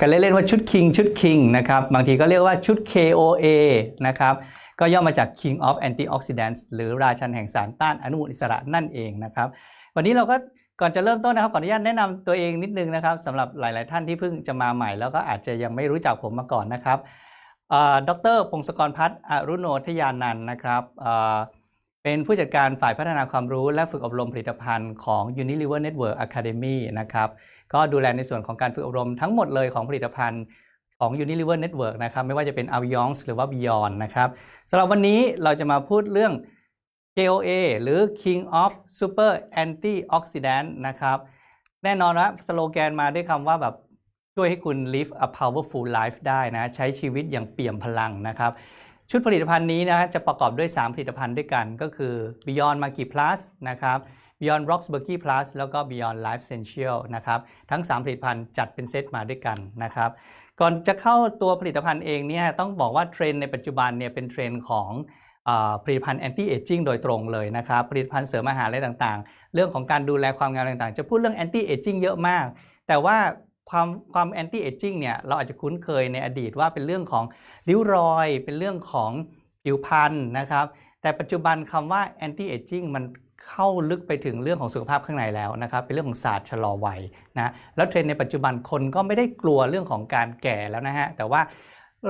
[0.00, 3.46] กันเล่นๆว่าชุด King ชุด King นะครับบางทีก็เรียกว่าชุด KOA
[4.06, 4.34] นะครับ
[4.80, 9.48] ก็ย่อมาจาก King of Antioxidants หรือราชันแห่งสารต้านอนุมูลอิสระนั่นเองนะครับ
[9.96, 10.36] วันนี้เราก็
[10.80, 16.98] ก่อนจะเริ่มต้นนะครับขออนุญาตแนะนำตัวเองนิดนึงนะครับสำหรับหลาย ๆ ท่านที่เพิ่งจะมาใหม่ แล้วก็อาจจะยังไม่รู้จักผมมาก่อนนะครับ
[18.08, 20.82] ดรพงศกรพัฒน์อรุโนทยานันนะครับ
[22.02, 27.28] เป็นผู้จัดการฝ่ายพัฒนาความรู้และฝึกอบรมผลิตภัณฑ์ของ Unilever Network Academy นะครับ
[27.72, 30.42] ก็ดูแลในส่วนของการฝึกอบรมทั้งหมดเลยของผลิตภัณฑ์
[30.98, 34.28] ของ Unilever Network นะครับไม่ว่าจะเป็น Aviance หรือว่า Beyond นะครับ
[34.70, 36.32] สำหรับวันนี้เราจะมาพูดเรื่อง
[37.16, 37.50] KOA
[37.82, 39.30] หรือ King of Super
[39.62, 41.18] Antioxidant นะครับ
[41.84, 43.74] แน่นอนนะสโลแกนมาด้วยคำว่าแบบ
[44.34, 48.52] ช่วยให้คุณ live a powerful life ได้นะ ใช้ชีวิตอย่างเปี่ยมพลังนะครับ
[49.10, 52.14] ชุดผลิตภัณฑ์นี้นะจะประกอบด้วย 3 ผลิตภัณฑ์ด้วยกันก็คือ
[52.46, 53.98] Beyond Magi Plus นะครับ
[54.40, 60.10] Beyond Rocks b u r g y Plus แล้วก็ Beyond Life Essential นะครับทั้ง 3 ผลิตภัณฑ์จัดเป็นเซตมาด้วยกันนะครับ
[60.60, 64.90] ก่อนจะเข้าตัวผลิตภัณฑ์เองเนี่ยต้องบอกว่าเทรนในปัจจุบันเนี่ยเป็นเทรนของ
[65.82, 72.46] ผลิตภัณฑ์ anti-aging โดยตรงเลยนะครับผลิตภัณฑ์เสริมอาหารอะไรต่างๆ เรื่องของการดูแลความงามต่างๆ จะพูดเรื่อง anti-aging เยอะมาก
[72.88, 73.16] แต่ว่า
[73.70, 77.24] ความความ anti-aging เนี่ยเราอาจจะคุ้นเคยในอดีตว่าเป็นเรื่องของ
[77.68, 79.10] ริ้วรอย เป็นเรื่องของ
[79.64, 80.66] ผิวพรรณนะครับ
[81.02, 83.04] แต่ปัจจุบันคำว่าแอนตี้เอจิ้งมัน
[83.46, 87.00] เข้าลึกไปถึงเรื่องของสุขภาพข้างในแล้วนะครับ เป็นเรื่องของศาสตร์ชะลอวัย
[87.36, 91.40] นะแล้วเทรนในปัจจุบันคนก็ไม่ได้กลัวเรื่องของการแก่แล้วนะฮะแต่ว่า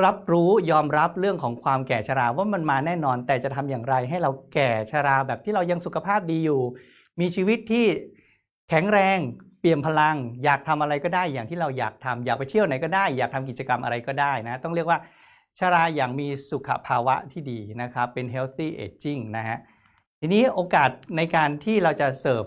[0.05, 6.61] รับรู้ยอมรับเรื่องของความแก่ชราว่ามันมาแน่นอน แต่จะทำอย่างไรให้เราแก่ชราแบบที่เรายังสุขภาพดีอยู่
[7.21, 7.87] มีชีวิตที่
[8.69, 9.19] แข็งแรง
[9.61, 14.99] เปี่ยมพลัง อยากทำอะไรก็ได้อย่างที่เราอยากทำอยากไปเที่ยวไหนก็ได้ อยากทำกิจกรรมอะไรก็ได้นะต้องเรียกว่า
[15.59, 19.59] ชราอย่างมีสุขภาวะที่ดีนะครับเป็น healthy aging นะฮะ
[20.21, 22.45] ทีนี้โอกาสในการที่เราจะเสิร์ฟ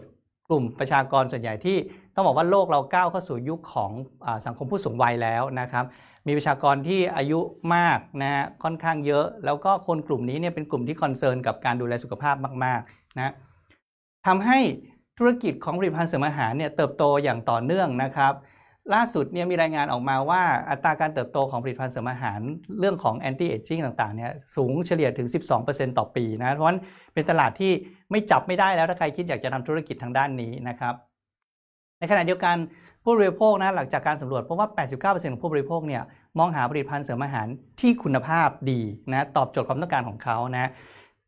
[0.48, 1.78] กลุ่มประชากรส่วนใหญ่ที่
[2.16, 3.92] ต้องบอกว่าโลกเราก้าวเข้าสู่ยุคของ
[4.26, 5.86] อสังคมผู้สูงวัยแล้วนะครับ
[6.28, 7.40] มีประชากรที่อายุ
[7.76, 13.34] มากนะฮะค่อนข้างเยอะ แล้วก็คนกลุ่มนี้เนี่ยเป็นกลุ่มที่ concern กับการดูแลสุขภาพมากๆนะ
[14.28, 14.60] ทำให้
[15.18, 18.34] ธุรกิจของผลิตภัณฑ์เสริมอาหารเนี่ยเติบโตอย่างต่อเนื่องนะครับ
[18.94, 22.40] ล่าสุดเนี่ยมีรายงานออกมาว่าอัตราการเติบโตของผลิตภัณฑ์เสริมอาหาร
[22.80, 25.28] เรื่องของแอนตี้เอจิ้งต่างๆเนี่ยสูงเฉลี่ยถึง
[25.64, 26.80] 12%ต่อปีนะเพราะฉะนั้น
[27.14, 27.72] เป็นตลาดที่
[28.12, 30.94] ไม่จับไม่ได้แล้วถ้าใครคิดอยากจะทำธุรกิจทางด้านนี้นะครับ
[32.00, 32.56] ในขณะเดียวกัน
[33.04, 34.70] ผู้บริโภคนะหลังจากการสำรวจพบว่า
[35.04, 36.04] 89%ของผู้บริโภคเนี่ย
[36.38, 37.48] มองหาผลิตภัณฑ์เสริมอาหาร
[37.82, 38.82] ที่คุณภาพดี
[39.12, 40.70] นะตอบโจทย์ความต้องการของเขานะ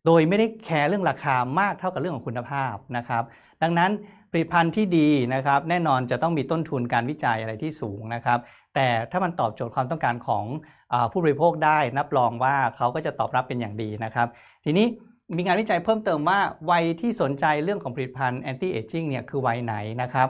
[0.05, 3.23] โดยไม่ได้แคร์เรื่องราคามากเท่ากับเรื่องของคุณภาพนะครับ
[3.63, 3.91] ดังนั้น
[4.33, 8.39] ผลิตภัณฑ์ที่ดีนะครับ แน่นอนจะต้องมีต้นทุนการวิจัยอะไรที่สูงนะครับ
[8.75, 10.45] แต่ถ้ามันตอบโจทย์ความต้องการของ
[10.93, 14.27] อผู้บริโภคได้รับรองว่าเขาก็จะตอบรับเป็นอย่างดีนะครับ
[14.65, 14.85] ทีนี้
[15.35, 16.39] มีงานวิจัยเพิ่มเติมว่า
[16.71, 20.27] วัยที่สนใจเรื่องของผลิตภัณฑ์ anti-aging เนี่ยคือวัยไหนนะครับ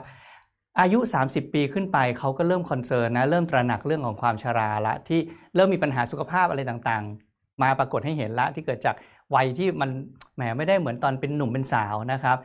[0.80, 5.20] อายุ 30 ปีขึ้นไปเขาก็เริ่ม concern นะเริ่มตระหนักเรื่องของความชราละที่
[5.54, 8.96] เริ่มมีปัญหาสุขภาพอะไรต่างๆ มาปรากฏให้เห็นละที่เกิดจาก
[9.34, 9.90] วัยที่มัน
[10.36, 12.38] แหมไม่ได้เหมือนตอนเป็นหนุ่มเป็นสาวนะครับ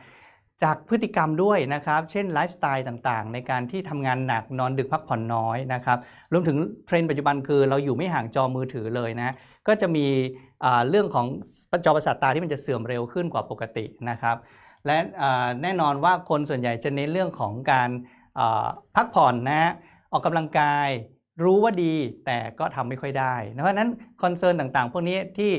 [0.62, 5.98] จากพฤติกรรมด้วยนะครับ เช่นไลฟ์สไตล์ต่างๆ ในการที่ทำงานหนักนอนดึกพักผ่อนน้อยนะครับ
[6.32, 6.56] รวมถึง
[6.86, 9.34] เทรนด์ปัจจุบันคือเราอยู่ไม่ห่างจอมือถือเลยนะ
[9.68, 10.06] ก็จะมี
[10.88, 11.26] เรื่องของ
[11.84, 14.36] จอประสาทตาที่มันจะเสื่อมเร็วขึ้นกว่าปกตินะครับ
[14.86, 14.96] และ
[15.62, 17.90] แน่นอนว่าคนส่วนใหญ่จะเน้นเรื่องของการ
[18.96, 19.72] พักผ่อนนะฮะ
[20.12, 20.88] ออกกำลังกาย
[21.44, 21.94] รู้ว่าดี
[22.26, 23.90] แต่ก็ทำไม่ค่อยได้ เพราะนั้น
[24.22, 25.52] คอนเซิร์นต่างๆ พวกนี้ที่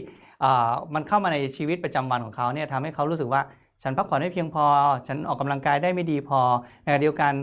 [0.93, 3.41] มันเข้ามาในชีวิตประจำวันของเขาเนี่ยทำให้เขารู้สึกว่า
[3.83, 4.65] ฉันพักผ่อนไม่เพียงพอ
[5.07, 6.39] ฉันออกกำลังกายได้ไม่ดีพอ
[6.83, 7.33] ในเดียวกัน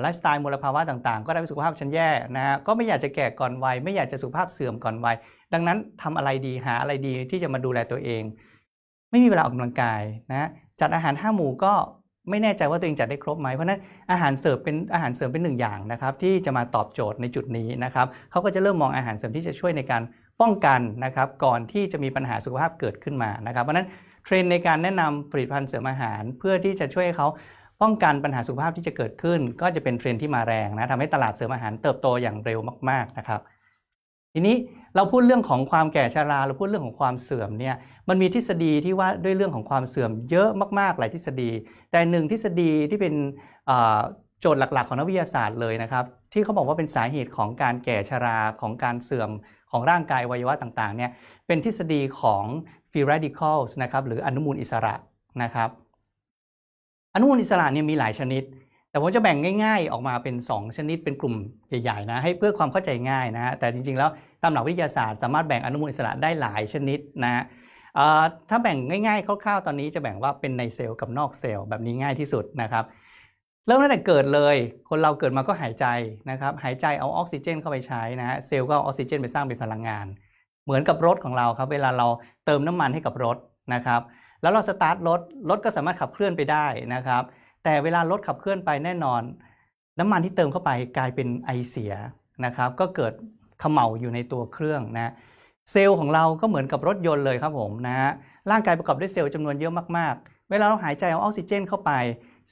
[0.00, 5.16] ไลฟ์สไตล์มลภาวะต่างๆ ก็ได้สุขภาพฉันแย่นะฮะก็ไม่อยากจะแก่ก่อนวัย ไม่อยากจะสุขภาพเสื่อมก่อนวัย
[5.52, 8.22] ดังนั้นทำอะไรดีหาอะไรดีที่จะมาดูแลตัวเอง
[9.10, 10.48] ไม่มีเวลาออกกำลังกายนะ
[10.80, 11.72] จัดอาหารห้าหมู่ก็
[12.30, 13.80] ไม่แน่ใจว่าตัวเองจะได้ครบไหมเพราะนั้น
[14.10, 20.02] อาหารเสริมเป็นอาหารเสริมเป็นหนึ่งอย่างนะครับ ที่จะมาตอบโจทย์ในจุดนี้นะครับเขาก็จะเริ่มมองอาหารเสริมที่จะช่วยในการ
[20.40, 23.86] ป้องกันนะครับ ก่อนที่จะมีปัญหาสุขภาพเกิดขึ้นมานะครับ เพราะนั้น
[24.32, 27.28] รนในการแนะนำผลิตภัณฑ์เสริมอาหาร เพื่อที่จะช่วยให้เขา
[27.82, 32.60] ป้องกันปัญหาสุขภาพที่จะเกิดขึ้น ก็จะเป็นเทรนที่มาแรงนะทำให้ตลาดเสริมอาหารเติบโตอย่างเร็ว
[32.90, 33.40] มาก ๆนะครับ
[34.34, 34.56] ทีนี้
[34.96, 37.76] เราพูดเรื่องของความแก่ชราเราพูดเรื่องของความเสื่อมเนี่ย
[38.08, 40.48] มันมีทฤษฎีที่ว่าด้วยเรื่องของความเสื่อมเยอะ
[40.80, 41.50] มากๆหลายทฤษฎี
[41.90, 43.14] แต่หนึ่งทฤษฎีที่เป็น
[44.40, 49.30] โจทย์หลัก ๆ ของนักวิทยาศาสตร์เลยนะครับ ที่เขาบอกว่าเป็นสาเหตุของการแก่ชราของการเสื่อม
[49.70, 51.10] ของร่างกายวัยวะต่างๆเนี่ย
[51.46, 52.44] เป็นทฤษฎีของ
[52.90, 54.94] free radicals นะครับหรืออนุมูลอิสระ
[55.42, 55.70] นะครับ
[57.14, 58.42] อนุมูลอิสระเนี่ยมีหลายชนิด
[58.90, 61.34] แต่ผมจะแบ่งง่ายๆ ออกมาเป็น 2 ชนิดเป็นกลุ่ม
[61.68, 64.10] ใหญ่ๆนะให้เพื่อความเข้าใจง่ายนะฮะแต่จริงๆแล้ว
[64.42, 67.42] ตามหลักวิทยาศาสตร์ สามารถแบ่งอนุมูลอิสระได้หลายชนิดนะ
[68.50, 72.84] ถ้าแบ่งง่ายๆคร่าวๆตอนนี้จะแบ่งว่าเป็นในเซลล์กับนอกเซลล์แบบนี้ง่ายที่สุดนะครับ
[73.66, 74.56] เริ่มตั้งแต่เกิดเลย
[74.88, 75.86] คนเราเกิดมาก็หายใจ
[76.30, 80.06] นะครับ หายใจเอาออกซิเจนเข้าไปใช้นะฮะ เซลล์ก็เอาออกซิเจนไปสร้างเป็นพลังงาน
[80.64, 82.06] เหมือนกับรถของเราครับ เวลาเรา
[82.46, 83.36] เติมน้ำมันให้กับรถ
[83.74, 84.00] นะครับ
[84.42, 85.20] แล้วเราสตาร์ทรถ
[85.50, 87.22] รถก็สามารถขับเคลื่อนไปได้นะครับ
[87.64, 89.22] แต่เวลารถขับเคลื่อนไปแน่นอน
[89.98, 91.92] น้ำมันที่เติมเข้าไปกลายเป็นไอเสีย
[92.44, 93.12] นะครับ ก็เกิด
[93.60, 95.12] เขม่าอยู่ในตัวเครื่องนะ
[95.72, 98.10] เซลล์ของเราก็เหมือนกับรถยนต์เลยครับผมนะฮะ
[98.50, 101.92] ร่างกายประกอบด้วยเซลล์จำนวนเยอะมากๆ เวลาเราหายใจเอาออกซิเจนเข้าไป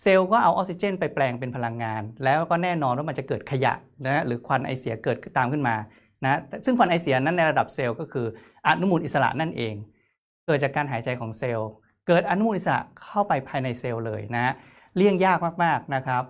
[0.02, 3.72] เซลล์ก็เอาออกซิเจนไปแปลงเป็นพลังงาน แล้วก็แน่นอนว่ามันจะเกิดขยะ
[4.06, 5.74] นะหรือควันไอเสียเกิดตามขึ้นมา
[6.24, 8.26] นะซึ่งควันไอเสียนั้นในระดับเซลล์ก็คือ
[8.66, 9.74] อนุมูลอิสระนั่นเอง
[10.46, 11.70] เกิดจากการหายใจของเซลล์
[12.06, 14.52] เกิดอนุมูลอิสระเข้าไปภายในเซลล์เลยนะ
[14.96, 16.22] เลี่ยงยากมากๆนะครับ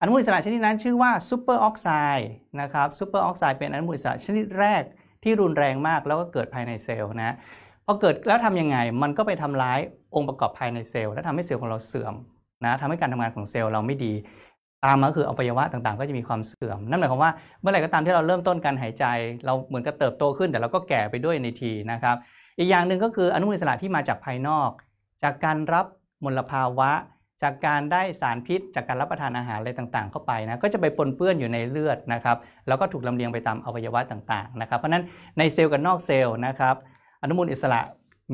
[0.00, 2.30] อนุมูลอิสระชนิดนั้นชื่อว่าซูเปอร์ออกไซด์
[2.60, 4.82] นะครับซูเปอร์ออกไซด์เป็นอนุมูลอิสระชนิดแรก
[5.22, 7.34] ที่รุนแรงมากแล้วก็เกิดภายในเซลล์นะ
[7.86, 9.78] พอเกิดแล้วทำยังไงมันก็ไปทำร้าย
[10.14, 12.14] องค์ประกอบภายในเซลล์ และทำให้เซลล์ของเราเสื่อม
[12.64, 14.12] นะทำให้การทำงานของเซลล์เราไม่ดี
[14.84, 19.04] ตามมาคืออวัยวะต่างๆ ก็จะมีความเสื่อม นั่นหมายความว่าเมื่อไหร่ก็ตามที่เราเริ่มต้นการหายใจ
[19.46, 22.16] เราเหมือนกับเติบโตขึ้นแต่เราก็แก่ไปด้วยในทีนะครับ
[22.58, 24.70] อีกอย่างหนึ่งก็คืออนุมูลอิสระที่มาจากภายนอก
[25.22, 25.86] จากการรับ
[26.24, 26.90] มลภาวะ
[27.42, 32.36] จากการได้สารพิษ จากการรับประทานอาหารอะไรต่างๆ เข้าไปนะก็จะไปปนเปื้อนอยู่ในเลือดนะครับ
[32.68, 35.04] แล้วก็ถูกลำเลียงไปตามอวัยวะต่างๆนะครับ เพราะฉะนั้น
[35.38, 36.74] ในเซลล์กับนอกเซลล์นะครับ
[37.22, 37.80] อนุมูลอิสระ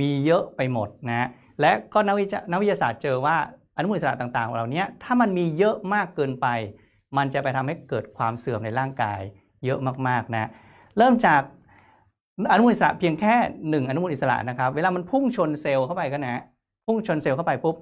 [0.00, 1.28] มีเยอะไปหมดนะ
[1.60, 3.36] และก็นักวิจนักวิทยาศาสตร์เจอว่า
[3.78, 6.46] อนุมูลอิสระต่างๆเหล่านี้ถ้ามันมีเยอะมากเกินไป
[7.16, 9.20] มันจะไปทำให้เกิดความเสื่อมในร่างกาย
[9.64, 9.78] เยอะ
[10.08, 10.50] มากๆนะ
[10.98, 11.42] เริ่มจาก
[12.52, 13.34] อนุมูลอิสระเพียงแค่
[13.70, 16.42] หนึ่งอนุมูลอิสระนะครับเวลามันพุ่งชนเซลล์เข้าไปก็นะ
[16.86, 17.74] พุ่งชนเซลล์เข้าไปปุ๊บ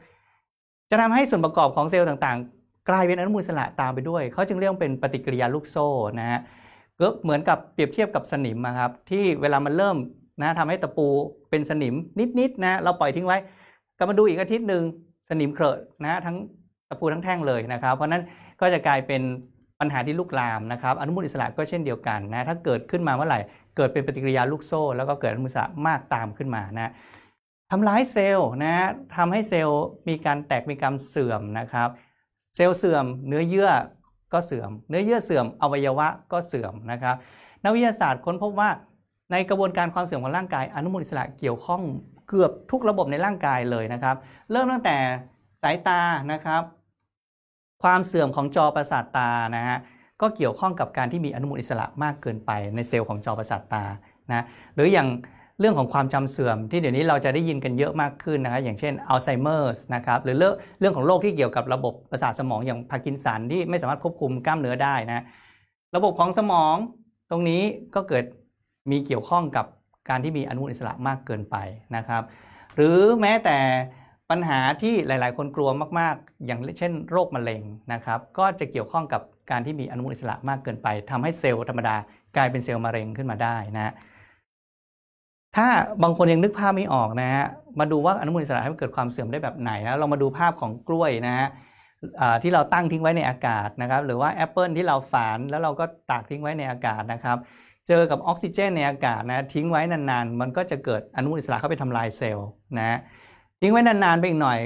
[0.90, 5.86] จะทำให้ส่วนประกอบของเซลล์ต่างๆ กลายเป็นอนุมูลอิสระตามไปด้วย เขาจึงเรียกเป็นปฏิกิริยาลูกโซ่
[6.18, 6.40] นะฮะ
[7.00, 9.96] ก็เหมือนกับเปรียบเทียบกับสนิมครับที่เวลามันเริ่ม
[10.42, 11.08] นะทำให้ตะปู
[11.50, 11.94] เป็นสนิม
[12.38, 13.38] นิดๆนะเราปล่อยทิ้งไว้
[13.96, 14.82] กลับมาดูอีกอาทิตย์หนึ่ง
[15.28, 16.36] สนิมเขรอะนะทั้ง
[16.88, 18.22] ตะปูทั้งแท่งเลยนะครับ เพราะนั้น
[18.60, 19.22] ก็จะกลายเป็น
[19.80, 23.40] ปัญหาที่ลุกลามนะครับ อนุมูลอิสระก็เช่นเดียวกันนะถ้าเกิดขึ้นมาเมื่อไหร่
[23.76, 26.92] เกิดเป็นปฏิกิริยาลูกโซ่ แล้วก็เกิดอนุมูลอิสระมากตามขึ้นมานะ
[27.70, 28.74] ทำร้ายเซลล์นะ
[29.16, 31.88] ทำให้เซลล์มีการแตกมีการเสื่อมนะครับ
[32.54, 33.70] เซลล์เสื่อม เนื้อเยื่อ
[34.32, 37.16] ก็เสื่อม เนื้อเยื่อเสื่อม อวัยวะก็เสื่อมนะครับ
[37.64, 38.70] นักวิทยาศาสตร์ค้นพบว่า
[39.32, 41.82] ในกระบวนการความเสื่อมของร่างกายอนุมูลอิสระเกี่ยวข้อง
[42.28, 44.16] เกือบทุกระบบในร่างกายเลยนะครับ
[44.52, 44.96] เริ่มตั้งแต่
[45.62, 46.00] สายตา
[46.32, 46.62] นะครับ
[47.82, 49.78] ความเสื่อมของจอประสาทตานะฮะ
[50.20, 53.84] ก็เกี่ยวข้องกับการที่มีอนุมูลอิสระมากเกินไปในเซลล์ของจอประสาทตา
[54.30, 54.44] นะ
[54.74, 55.08] หรืออย่าง
[55.60, 65.24] เรื่องของความจำเสื่อมที่เดี๋ยวนี้เราจะได้ยินกันเยอะมากขึ้นนะครับอย่างเช่นอัลไซเมอร์สนะครับหรือเรื่องของโรคที่เกี่ยวกับระบบประสาทสมองอย่างพาร์กินสันที่ไม่สามารถควบคุมกล้ามเนื้อได้นะ
[65.96, 66.74] ระบบของสมอง
[67.30, 67.62] ตรงนี้
[67.94, 68.24] ก็เกิด
[68.90, 69.66] มีเกี่ยวข้องกับ
[70.08, 71.56] การที่มีอนุมูลอิสระมากเกินไป
[71.96, 72.22] นะครับ
[72.74, 73.58] หรือแม้แต่
[74.30, 75.68] ปัญหาที่หลาย ๆ คนกลัว
[75.98, 77.62] มาก ๆ อย่างเช่นโรคมะเร็ง
[77.92, 81.96] นะครับ ก็จะเกี่ยวข้องกับการที่มีอนุมูลอิสระมากเกินไปทำให้เซลล์ธรรมดา
[82.36, 83.92] กลายเป็นเซลล์มะเร็งขึ้นมาได้นะ
[85.56, 85.68] ถ้า
[86.02, 87.46] บางคนยังนึกภาพไม่ออกนะฮะ
[87.80, 91.48] มาดูว่าอนุมูลอิสระให้มันเกิดความเสื่อมได้แบบไหนนะเรามาดูภาพของกล้วยนะฮะ
[92.42, 97.36] ที่เราตั้งทิ้งไว้ในอากาศนะครับ หรือว่าแอปเปิลที่เราฝานแล้วเราก็ตากทิ้งไว้ในอากาศนะครับ
[97.88, 102.48] เจอกับออกซิเจนในอากาศนะทิ้งไว้นานๆ มันก็จะเกิดอนุมูลอิสระเข้าไปทำลายเซลล์
[102.78, 102.98] นะ
[103.60, 104.58] ทิ้งไว้นานๆไปอีกหน่อย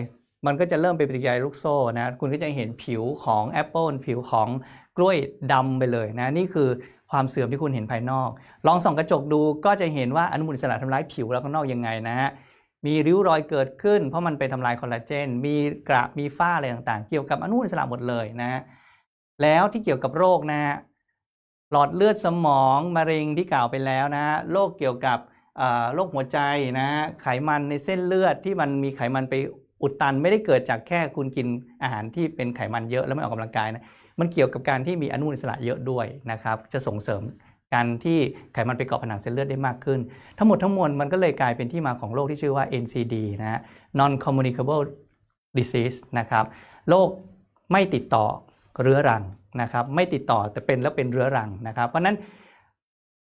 [0.46, 4.48] มันก็จะเริ่มเป็นปฏิกิริยาลูกโซ่นะคุณก็จะเห็นผิวของแอปเปิลผิวของ
[4.96, 5.16] กล้วย
[5.52, 6.68] ดำไปเลยนะนี่คือ
[7.10, 8.28] ความเสื่อมที่คุณเห็นภายนอก
[8.66, 12.30] ลองส่องกระจกดูก็จะเห็นว่าอนุมูลอิสระทำร้ายผิวแล้วข้างนอกยังไงนะฮะ
[12.86, 15.56] มีริ้วรอยเกิดขึ้น เพราะมันไปทำลายคอลลาเจน มี
[15.88, 18.60] กระมีฝ้าอะไรต่างๆ เกี่ยวกับอนุมูลอิสระหมดเลยนะ
[19.42, 20.76] แล้วที่เกี่ยวกับโรคนะฮะ
[21.72, 25.18] หลอดเลือดสมองมะเร็งที่กล่าวไปแล้วนะโรคเกี่ยวกับ
[25.94, 26.38] โรคหัวใจ
[26.80, 26.88] นะ
[27.22, 29.34] ไขมันในเส้นเลือดที่มันมีไขมันไป
[29.82, 31.46] อุดตันไม่ได้เกิดจากแค่คุณกิน
[31.82, 33.84] อาหารที่เป็นไขมันเยอะแล้วไม่ออกกำลังกายนะ
[34.20, 37.22] มันเกี่ยวกับการที่มีอนุมูลอิสระเยอะด้วยนะครับ จะส่งเสริม
[37.74, 38.18] การที่
[38.52, 40.00] ไขมันไปเกาะผนังเส้นเลือดได้มากขึ้น
[40.38, 43.60] ทั้งหมดทั้งมวลมันก็เลยกลายเป็นที่มาของโรคที่ชื่อว่า NCD นะ
[43.98, 44.82] non communicable
[45.58, 46.44] disease นะครับ
[46.88, 47.08] โรค
[47.72, 48.24] ไม่ติดต่อ
[48.82, 49.22] เรื้อรัง
[49.62, 52.16] นะครับ ไม่ติดต่อแต่เป็นแล้วเป็นเรื้อรังนะครับ เพราะนั้น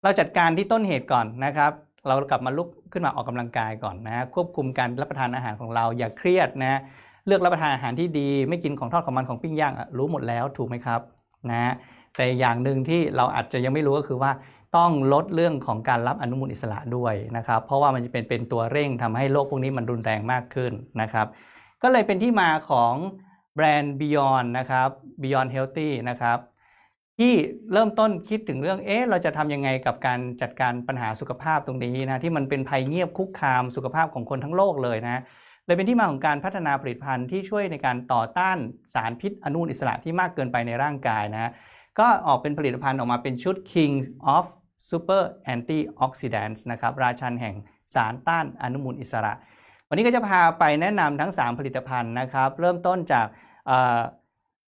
[0.03, 1.73] เราจัดการที่ต้นเหตุก่อนนะครับ
[2.07, 6.81] เรากลับมาลุกขึ้นมาออกกำลังกายก่อนนะควบคุมการรับประทานอาหารของเราอย่าเครียดนะ
[7.27, 11.01] เลือกรับประทานอาหารที่ดี ไม่กินของทอดของมันของปิ้งย่างรู้หมดแล้วถูกไหมครับ
[11.51, 11.73] นะ
[12.17, 14.33] แต่อย่างหนึ่งที่เราอาจจะยังไม่รู้ก็คือว่า
[14.77, 21.27] ต้องลดเรื่องของการรับอนุมูลอิสระด้วยนะครับ เพราะว่ามันจะเป็นเป็นตัวเร่งทำให้โรคพวกนี้มันรุนแรงมากขึ้นนะครับ
[21.83, 22.95] ก็เลยเป็นที่มาของ
[23.55, 24.89] แบรนด์ Beyond นะครับ
[25.23, 26.39] Beyond Healthy นะครับ
[27.19, 27.33] ที่
[27.73, 35.23] เริ่มต้นคิดถึงเรื่อง เอ๊ะ เราจะทำยังไงกับการจัดการปัญหาสุขภาพตรงนี้นะ ที่มันเป็นภัยเงียบคุกคามสุขภาพของคนทั้งโลกเลยนะ
[35.67, 38.57] เลยเป็นที่มาของการพัฒนาผลิตภัณฑ์ที่ช่วยในการต่อต้าน
[38.95, 41.51] สารพิษอนุมูลอิสระที่มากเกินไปในร่างกายนะ
[41.99, 43.95] ก็ออกเป็นผลิตภัณฑ์ออกมาเป็นชุด King
[44.37, 44.45] of
[44.89, 45.23] Super
[45.55, 47.55] Antioxidants นะครับ ราชันแห่ง
[47.95, 49.33] สารต้านอนุมูลอิสระ
[49.89, 53.27] วันนี้ก็จะพาไปแนะนำทั้ง 3 ผลิตภัณฑ์นะครับ เริ่มต้นจาก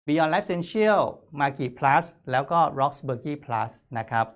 [0.06, 1.00] Beyond Life Essential
[1.40, 4.26] m a g i Plus แล้วก็ Roxburghy Plus นะครับ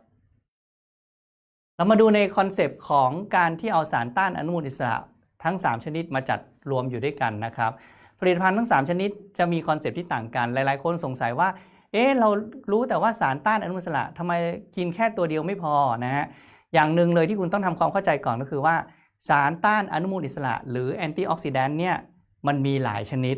[1.77, 4.97] เรามาดูใน concept ของการที่เอาสารต้านอนุมูลอิสระ
[5.45, 6.41] ทั้ง 3 ชนิดมาจัด
[6.71, 7.73] รวมอยู่ด้วยกันนะครับ
[8.21, 11.49] ผลิตภัณฑ์ทั้ง 3 ชนิดจะมี concept ที่ต่างกัน หลาย ๆ คนสงสัยว่า
[11.97, 12.29] เอ๊ะเรา
[12.73, 14.33] รู้แต่ว่าสารต้านอนุมูลอิสระทำไม
[14.77, 15.75] กินแค่ตัวเดียวไม่พอ
[16.05, 16.25] นะฮะ
[16.75, 18.77] อย่างหนึ่งเลยที่คุณต้องทำความเข้าใจก่อนก็คือว่า
[19.29, 21.97] สารต้านอนุมูลอิสระ หรือแอนตี้ออกซิแดนต์เนี่ย
[22.47, 23.37] มันมีหลายชนิด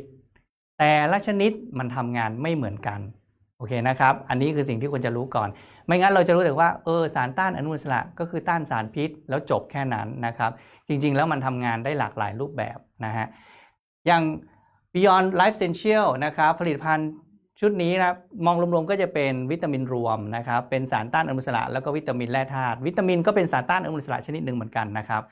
[0.79, 3.01] แต่ละชนิดมันทำงานไม่เหมือนกัน
[3.57, 5.49] โอเคนะครับ อันนี้คือสิ่งที่ควรจะรู้ก่อน
[5.87, 10.51] ไม่งั้นเราจะรู้แต่ว่าเออสารต้านอนุมูลอิสระก็คือต้านสารพิษ แล้วจบแค่นั้นนะครับ
[10.89, 13.27] จริงๆ แล้วมันทำงานได้หลากหลายรูปแบบนะฮะ
[14.07, 14.23] อย่าง
[14.95, 17.09] Beyond Life Essential นะครับผลิตภัณฑ์
[17.61, 18.15] ชุดนี้นะ
[18.47, 25.23] มองรวมๆก็จะเป็นวิตามินรวมนะครับเป็นสารต้านอนุมูลอิสระแล้วก็วิตามินแร่ธาตุวิตามินก็เป็นสารต้านอนุมูลอิสระชนิดหนึ่งเหมือนกันนะครับ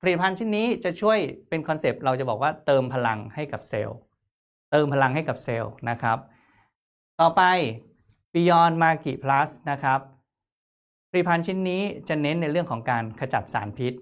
[0.00, 3.98] ผลิตภัณฑ์ชิ้นนี้จะช่วยเป็น concept เราจะบอกว่าเติมพลังให้กับเซลล์
[4.72, 6.18] เติมพลังให้กับเซลล์นะครับ
[7.20, 7.42] ต่อไป
[8.34, 10.00] Beyond m a g i Plus นะครับ
[11.10, 13.92] ผลิตภัณฑ์ชิ้นนี้จะเน้นในเรื่องของการขจัดสารพิษ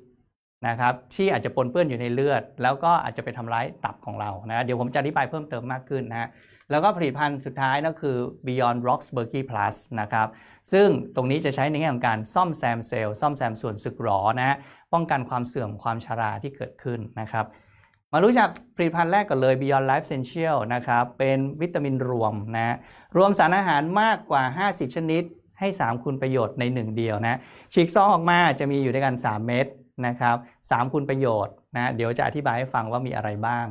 [0.68, 6.28] นะครับที่อาจจะปนเปื้อนอยู่ในเลือด แล้วก็อาจจะไปทำร้ายตับของเรานะเดี๋ยวผมจะอธิบายเพิ่มเติมมากขึ้นนะฮะ
[6.70, 10.28] แล้วก็ผลิตภัณฑ์สุดท้ายนั่นคือ Beyond Roxburghy Plus นะครับ
[10.72, 14.56] ซึ่งตรงนี้จะใช้ในแง่ของการซ่อมแซมเซลล์ซ่อมแซมส่วนสึกหรอนะฮะ
[14.92, 17.44] ป้องกันความเสื่อมความชราที่เกิดขึ้นนะครับ
[18.12, 22.76] มารู้จักผลิตภัณฑ์แรกก่อนเลย Beyond Life Essential นะครับ เป็นวิตามินรวมนะ
[23.16, 25.22] รวมสารอาหารมากกว่า 50 ชนิด
[25.60, 27.38] ให้ 3 คุณประโยชน์ใน 1 เดียวนะ
[27.74, 29.66] ฉีกซองออกมาจะมีอยู่ด้วยกัน 3 เม็ด
[30.06, 33.66] นะครับ3คุณประโยชน์นะเดี๋ยวจะอธิบายให้ฟังว่ามีอะไรบ้าง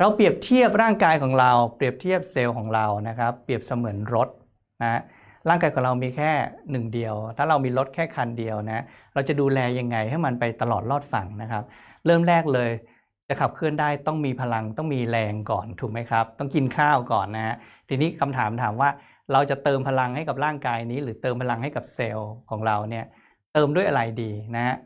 [0.00, 4.28] เราเปรียบเทียบร่างกายของเรา เปรียบเทียบเซลล์ของเรานะครับ เปรียบเสมือนรถ
[4.82, 5.00] นะ
[5.48, 6.30] ร่างกายของเรามีแค่
[6.70, 11.64] หนึ่งเดียว ถ้าเรามีรถแค่คันเดียวนะ เราจะดูแลยังไงให้มันไปตลอดรอดฝั่งนะครับ
[12.06, 12.70] เริ่มแรกเลย
[13.28, 17.56] จะขับเคลื่อนได้ต้องมีพลังต้องมีแรงก่อนถูกไหมครับ ต้องกินข้าวก่อนนะฮะ
[17.88, 18.90] ทีนี้คำถามถามว่า
[19.32, 23.04] เราจะเติมพลังให้กับร่างกายนี้ หรือเติมพลังให้กับเซลล์ของเราเนี่ย
[23.54, 24.76] เติมด้วยอะไรดีนะฮะ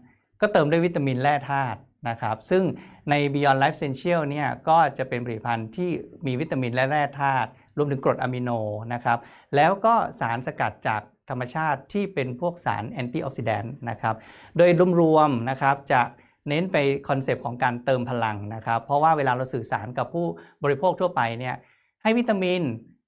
[0.41, 1.79] ก็เติมด้วยวิตามินแร่ธาตุ
[2.09, 2.63] นะครับซึ่ง
[3.11, 5.91] ใน Beyond Life Essential เนี่ยก็จะเป็นผลิตภัณฑ์ที่
[6.27, 8.51] มีวิตามินและแร่ธาตุรวมถึงกรดอะมิโน
[8.95, 9.19] นะครับ
[9.57, 14.15] แล้วก็สารสกัดจากธรรมชาติที่เป็นพวกสาร antioxidant นะครับ
[14.57, 16.01] โดยรวมๆนะครับจะ
[16.49, 16.77] เน้นไป
[17.09, 20.27] concept ของการเติมพลังนะครับ เพราะว่าเวลาเราสื่อสารกับผู้
[20.65, 21.55] บริโภคทั่วไปเนี่ย
[22.03, 22.63] ให้วิตามิน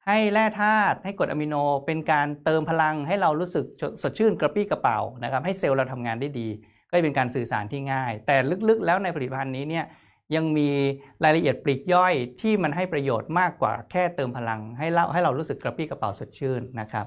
[0.06, 1.54] ให้แร่ธาตุให้กรดอะมิโน
[1.86, 3.64] เป็นการเติมพลังให้เรารู้สึก
[4.02, 6.48] สดชื่นกระปรี้กระเป๋านะครับให้เซลล์เราทำงานได้ดี
[6.94, 8.36] ก็เป็นการสื่อสารที่ง่าย แต่
[8.68, 9.84] ลึกๆ แล้วในผลิตภัณฑ์นี้เนี่ย
[10.34, 10.70] ยังมี
[11.24, 17.06] รายละเอียดปลีกย่อยที่มันให้ประโยชน์มากกว่าแค่เติมพลัง ให้เราให้เรารู้สึกกระปรี้กระเป๋าสดชื่นนะครับ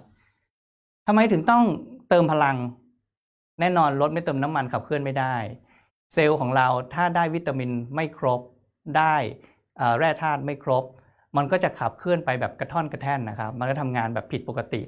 [1.07, 1.63] ทำไมถึงต้อง
[2.09, 2.57] เติมพลัง
[3.59, 5.35] แน่นอนรถไม่เติมน้ำมันขับเคลื่อนไม่ได้
[6.13, 8.41] เซลล์ของเราถ้าได้วิตามินไม่ครบ
[8.97, 9.15] ได้
[9.99, 10.83] แร่ธาตุไม่ครบ
[11.37, 14.81] มันก็จะขับเคลื่อนไปแบบกระท่อนกระแท่นนะครับ มันก็ทำงานแบบผิดปกติ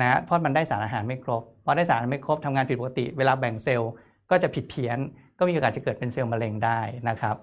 [0.00, 3.92] นะเพราะมันได้สารอาหารไม่ครบพอได้สารอาหารไม่ครบทำงานผิดปกติ เวลาแบ่งเซลล์
[4.30, 4.98] ก็จะผิดเพี้ยน
[5.38, 7.36] ก็มีโอกาสจะเกิดเป็นเซลล์มะเร็งได้นะครับ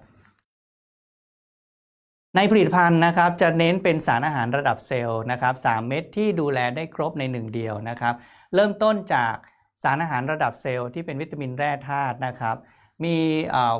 [2.36, 8.14] ในผลิตภัณฑ์นะครับจะเน้นเป็นสารอาหารระดับเซลล์นะครับ3เม็ดที่ดูแลได้ครบใน1เดียวนะครับ
[8.54, 9.34] เริ่มต้นจาก
[9.82, 12.56] สารอาหารระดับเซลล์ที่เป็นวิตามินแร่ธาตุนะครับ
[13.04, 13.16] มี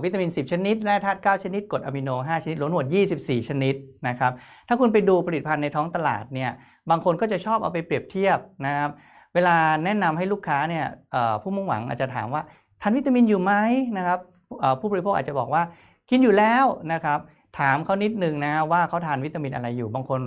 [0.02, 2.88] วิตามิน 10 ชนิด แร่ธาตุ9ชนิดกรดอะมิโน 5 ชนิดรวมทั้งหมด
[3.18, 3.74] 24 ชนิด
[4.08, 4.32] นะครับ
[4.68, 6.50] ถ้าคุณไปดูผลิตภัณฑ์ในท้องตลาดเนี่ย
[6.90, 8.90] บางคนก็จะชอบเอาไปเปรียบเทียบนะครับ
[9.34, 10.86] เวลาแนะนำให้ลูกค้าเนี่ย
[11.42, 12.42] ผู้มุ่งหวังอาจจะถามว่า
[12.82, 13.52] ทานวิตามินอยู่ไหม
[13.96, 14.18] นะครับ
[14.80, 15.62] ผู้บริโภคอาจจะบอกว่า
[16.10, 17.18] กินอยู่แล้วนะครับ
[17.58, 20.20] ถามเขานิดนึงนะว่าเขาทานวิตามินอะไรอยู่บางคน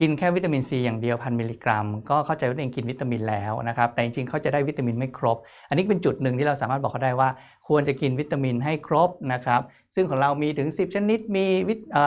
[0.00, 5.36] กินแค่วิตามินซีอย่างเดียวพันมิลลิกรัม ก็เข้าใจว่าตัวเองกินวิตามินแล้วนะครับ แต่จริงๆเขาจะได้วิตามินไม่ครบ
[5.68, 7.28] อันนี้เป็นจุดหนึ่งที่เราสามารถบอกเขาได้ว่า
[7.68, 9.60] ควรจะกินวิตามินให้ครบนะครับ
[9.94, 11.46] ซึ่งของเรามีถึง 10 ชนิด มี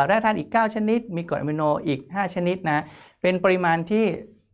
[0.08, 2.84] แร่ธาตุอีก 9 ชนิด มีกรดอะมิโนอีก 5 ชนิดนะ
[3.22, 4.06] เป็นปริมาณที่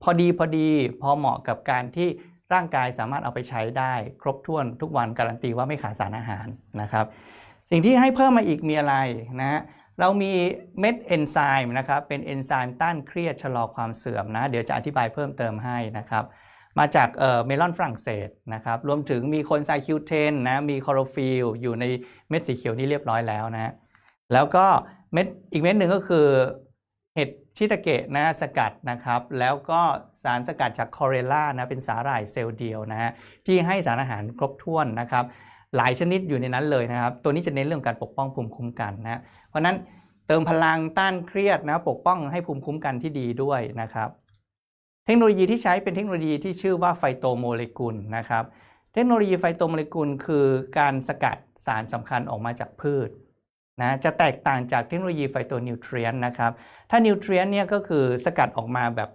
[0.03, 0.69] พอดีพอดี
[1.01, 2.09] พอเหมาะกับการที่
[2.53, 6.47] ร่างกายสามารถเอาไปใช้ได้ครบถ้วนทุกวันการันตีว่าไม่ขาดสารอาหาร
[6.81, 7.05] นะครับ
[7.71, 8.95] สิ่งที่ให้เพิ่มมาอีกมีอะไร
[9.41, 9.61] นะ
[9.99, 10.33] เรามี
[10.79, 16.23] เม็ดเอนไซม์นะครับ เป็นเอนไซม์ต้านเครียดชะลอความเสื่อมนะ เดี๋ยวจะอธิบายเพิ่มเติมให้นะครับ
[16.79, 17.09] มาจาก
[17.45, 21.85] เมลอนฝรั่งเศสนะครับ รวมถึงมี coenzyme Q10นะ มีคลอโรฟิลล์อยู่ใน
[22.29, 23.73] เม็ดสีเขียวนี้เรียบร้อยแล้วนะ
[24.33, 24.65] แล้วก็
[25.13, 26.27] เม็ดอีกเม็ดหนึ่งก็คือ
[27.15, 29.81] เห็ด shiitake นะสกัดนะครับ แล้วก็
[30.23, 33.11] สารสกัดจาก chlorella นะเป็นสาหร่ายเซลล์เดียวนะฮะ
[33.45, 35.25] ที่ให้สารอาหารครบถ้วนนะครับ
[35.77, 39.75] หลายชนิดอยู่ในนั้นเลยนะครับ ตัวนี้จะเน้นเรื่องการปกป้องภูมิคุ้มกันนะเพราะฉะนั้น
[40.27, 44.09] เติมพลังต้านเครียดนะปกป้องให้ภูมิคุ้มกันที่ดีด้วยนะครับ
[45.05, 48.43] เทคโนโลยีที่ใช้เป็นเทคโนโลยีที่ชื่อว่า phyto โมเลกุลนะครับ
[48.93, 50.45] เทคโนโลยี phyto โมเลกุลคือ
[50.79, 53.09] การสกัดสารสำคัญออกมาจากพืช
[53.81, 56.51] นะจะแตกต่างจากเทคโนโลยี phytonutrient นะครับ
[56.89, 59.09] ถ้า nutrient เนี่ยก็คือสกัดออกมาแบบ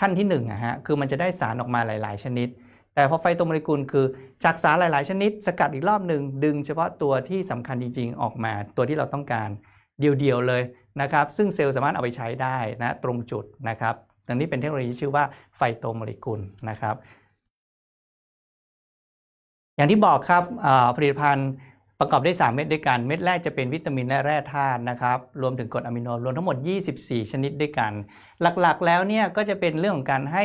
[0.00, 2.48] ขั้นที่1นึ่งอะฮะคือมันจะได้สารออกมาหลาย ๆ ชนิด
[2.94, 4.06] แต่พอ phyto โมเลกุลคือ
[4.44, 9.48] จากสารหลาย ๆ ชนิด สกัดอีกรอบหนึ่งดึงเฉพาะตัวที่สำคัญจริง ๆ ออกมาตัวที่เราต้องการ
[10.00, 10.62] เดียว ๆ เลย
[11.00, 13.94] นะครับ ซึ่งเซลล์สามารถเอาไปใช้ได้นะตรงจุดนะครับ
[14.28, 15.24] ดังนี้เป็นเทคโนโลยีที่ชื่อว่า
[15.56, 16.94] ไฟโตโมเลกุลนะครับ
[19.76, 20.42] อย่างที่บอกครับ
[20.96, 21.50] ผลิตภัณฑ์
[22.00, 26.56] ประกอบด้วย 3 เม็ดด้วยกัน เม็ดแรกจะเป็นวิตามินและแร่ธาตุนะครับ รวมถึงกรดอะมิโน รวมทั้งหมด
[26.94, 27.92] 24 ชนิดด้วยกัน
[28.60, 30.44] หลักๆ แล้วเนี่ยก็จะเป็นเรื่องของการให้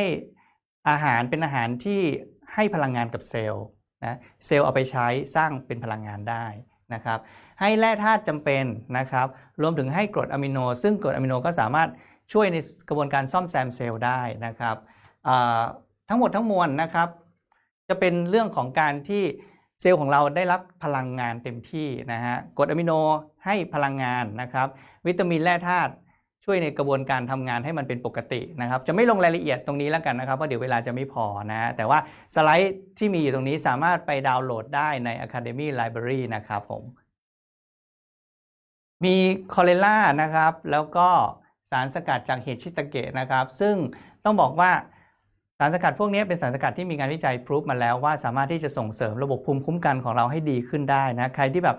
[0.88, 2.00] อาหารเป็นอาหารที่
[2.54, 3.66] ให้พลังงานกับเซลล์
[4.04, 6.46] นะเซลล์เอาไปใช้สร้างเป็นพลังงานได้
[6.94, 7.18] นะครับ
[7.60, 8.64] ให้แร่ธาตุจำเป็น
[8.98, 9.26] นะครับ
[9.62, 11.88] รวมถึงให้กรดอะมิโน ซึ่งกรดอะมิโนก็สามารถ
[12.32, 12.56] ช่วยใน
[12.88, 14.76] กระบวนการซ่อมแซมเซลล์ได้นะครับ
[16.08, 17.08] ทั้งหมดทั้งมวลนะครับ
[17.88, 19.24] จะเป็นเรื่องของการที่
[19.84, 22.92] ซลล์ของเราได้รับพลังงานเต็มที่นะฮะกรดอะมิโน
[23.44, 24.68] ให้พลังงานนะครับ
[25.06, 25.92] วิตามินแร่ธาตุ
[26.44, 31.98] ช่วยในกระบวนการทำงานให้มันเป็นปกตินะครับ จะไม่ลงรายละเอียดตรงนี้แล้วกันนะครับเพราะเดี๋ยวเวลาจะไม่พอนะ แต่ว่า
[32.34, 36.82] สไลด์ที่มีอยู่ตรงนี้สามารถไปดาวน์โหลดได้ใน Academy Library นะครับผม
[39.04, 39.16] มี
[39.54, 41.08] คอเลล่านะครับ แล้วก็
[41.70, 43.74] สารสกัดจากเห็ดชิตาเกะนะครับ ซึ่ง
[44.24, 44.70] ต้องบอกว่า
[45.58, 51.76] สารสกัดพวกนี้เป็นสารสกัดที่มีการวิจัยพิสูจมาแล้วว่าสามารถที่จะส่งเสริมระบบภูมิคุ้มกันของเราให้ดีขึ้นได้นะใครที่แบบ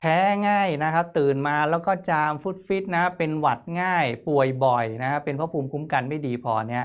[0.00, 0.16] แพ้
[0.48, 6.84] ง่ายนะครับ ตื่นมาแล้วก็จามฟุตฟิตนะเป็นหวัดง่ายป่วยบ่อยนะเป็นเพราะภูมิคุ้มกันไม่ดีพอเนี่ย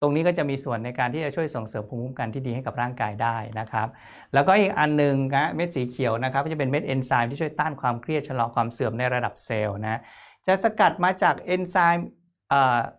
[0.00, 3.88] ตรงนี้ก็จะมีส่วนในการที่จะช่วยส่งเสริมภูมิคุ้มกันที่ดีให้กับร่างกายได้นะครับ
[4.34, 10.00] แล้วก็อีกอันหนึ่งนะเม็ดสีเขียวนะครับจะเป็นเม็ดเอนไซม์ที่ช่วยต้านความเครียดชะลอความเสื่อมในระดับเซลล์นะ
[10.46, 12.08] จะสกัดมาจากเอนไซม์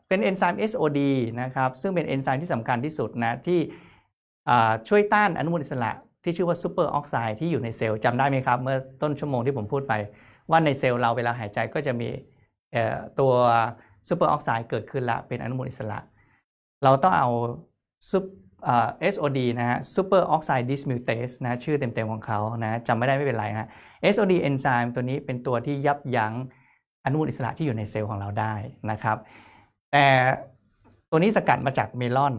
[0.07, 0.99] เป็นเอนไซม์ SOD
[1.41, 3.59] นะครับซึ่งเป็นเอนไซม์ที่สำคัญที่สุดนะที่
[4.87, 5.91] ช่วยต้านอนุมูลอิสระ
[6.23, 9.93] ที่ชื่อว่า superoxide ที่อยู่ในเซลล์จำได้ไหมครับ เมื่อต้นชั่วโมงที่ผมพูดไป
[10.49, 12.09] ว่าในเซลล์เราเวลาหายใจก็จะมี
[13.19, 13.33] ตัว
[14.07, 15.99] superoxide เกิดขึ้นละเป็นอนุมูลอิสระ
[16.83, 17.29] เราต้องเอา
[18.09, 18.25] ซุป
[19.13, 23.67] SOD นะฮะ Super Oxide Dismutase นะชื่อเต็มๆของเขานะจำไม่ได้ไม่เป็นไรฮะ
[24.13, 26.33] SOD เอนไซม์ตัวนี้เป็นตัวที่ยับยั้ง
[27.05, 28.53] อนุมูลอิสระที่อยู่ในเซลล์ของเราได้
[28.91, 29.17] นะครับ
[29.91, 30.05] แต่
[31.09, 32.33] ตัวนี้สกัดมาจากเมลอน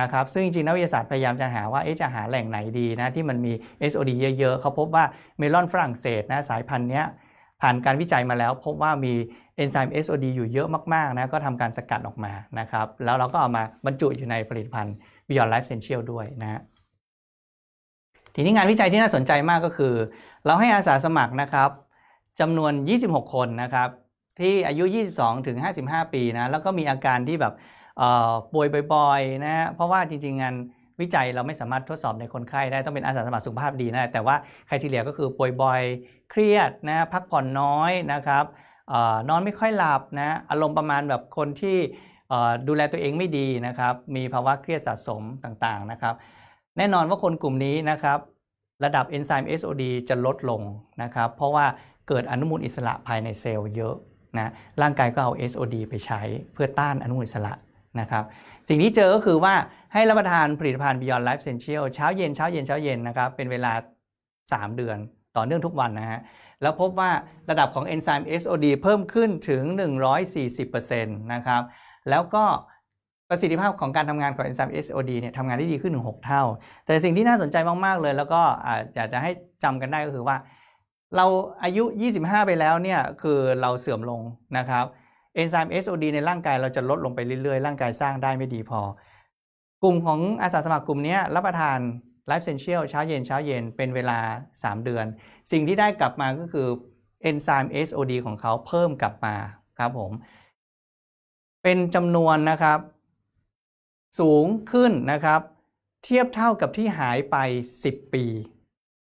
[0.00, 3.52] นะครับซึ่งจริงๆนักวิทยาศาสตร์พยายามจะหาว่าจะหาแหล่งไหนดีนะที่มันมี
[3.90, 5.04] SOD เยอะๆ เขาพบว่า
[5.38, 7.02] เมลอนฝรั่งเศสนะสายพันธุ์นี้
[7.60, 9.12] ผ่านการวิจัยมาแล้ว พบว่ามี
[9.56, 14.94] เอนไซม์ SOD อยู่เยอะมากๆนะก็ทำการสกัดออกมานะครับแล้วเราก็เอามาบรรจุอยู่ในผลิตภัณฑ์
[15.28, 16.60] Beyond Life Essential ด้วยนะฮะ
[18.34, 19.94] ทีนี้งานวิจัยที่น่าสนใจมากก็คือ
[20.46, 21.70] เราให้อาสาสมัครนะครับ
[22.40, 22.72] จำนวน
[23.02, 23.88] 26 คนนะครับ
[24.42, 24.84] ที่อายุ
[25.16, 27.54] 22ถึง55 ปีนะแล้วก็มีอาการที่แบบ
[28.52, 30.54] ป่วยบ่อยๆนะเพราะว่าจริงๆงาน
[31.00, 35.82] วิจัยเราไม่สามารถทดสอบในคนไข้ได้ต้องเป็นอาสาสมัครสุขภาพดีนะแต่ว่าใครที่เหลือก็คือป่วยบ่อย
[36.30, 38.44] เครียดนะพักผ่อนน้อยนะครับ
[39.28, 41.78] นอนไม่ค่อยหลับนะอารมณ์ประมาณแบบคนที่
[42.68, 46.14] ดูแลตัวเองไม่ดีนะครับมีภาวะเครียดสะสมต่างๆนะครับ
[46.78, 48.18] แน่นอนว่าคนกลุ่มนี้นะครับ
[48.84, 50.62] ระดับเอนไซม์ SOD จะลดลง
[51.02, 51.66] นะครับเพราะว่า
[52.08, 53.96] เกิดอนุมูลอิสระภายในเซลล์เยอะ
[54.38, 56.20] นะร่างกายก็เอา SOD ไปใช้
[56.52, 57.52] เพื่อต้านอนุมูลอิสระ
[58.00, 58.24] นะครับ
[58.68, 59.54] สิ่งที่เจอก็คือว่า
[59.92, 63.72] ให้รับประทานผลิตภัณฑ์ Beyond Life Essential เช้าเย็นเช้าเย็นเช้าเย็นนะครับเป็นเวลา
[64.24, 64.98] 3 เดือน
[65.36, 66.20] ต่อเนื่องทุกวันนะฮะ
[66.62, 67.10] แล้วพบว่า
[67.50, 69.62] ระดับของเอนไซม์ SOD เพิ่มขึ้นถึง
[70.32, 71.62] 140%นะครับ
[72.10, 72.44] แล้วก็
[73.28, 76.42] ประสิทธิภาพของการทำงานของเอนไซม์ SOD เนี่ยทำงานได้ดีขึ้นถึง6เท่า
[76.86, 78.42] แต่สิ่งที่น่าสนใจมาก ๆ เลย แล้วก็
[78.94, 79.30] อยากจะให้
[79.62, 80.36] จำกันได้ก็คือว่า
[81.16, 81.26] เรา
[81.62, 84.20] อายุ 25 ไปแล้วเนี่ยคือเราเสื่อมลง
[84.58, 84.84] นะครับ
[85.34, 88.80] เอนไซม์ SOD ในร่างกายเราจะลดลงไปเรื่อยๆ ร่างกายสร้างได้ไม่ดีพอ
[89.82, 91.78] กลุ่มของอาสาสมัครกลุ่มนี้รับประทาน
[92.30, 94.18] Life Essential เช้าเย็นเช้าเย็นเป็นเวลา
[94.52, 95.06] 3 เดือน
[95.52, 96.66] สิ่งที่ได้กลับมาก็คือ
[97.22, 99.34] เอนไซม์ SOD ของเขาเพิ่มกลับมา
[99.78, 100.10] ครับผม
[101.62, 102.78] เป็นจำนวนนะครับ
[104.20, 105.40] สูงขึ้นนะครับ
[106.04, 107.36] เทียบเท่ากับที่หายไป
[107.76, 108.24] 10 ปี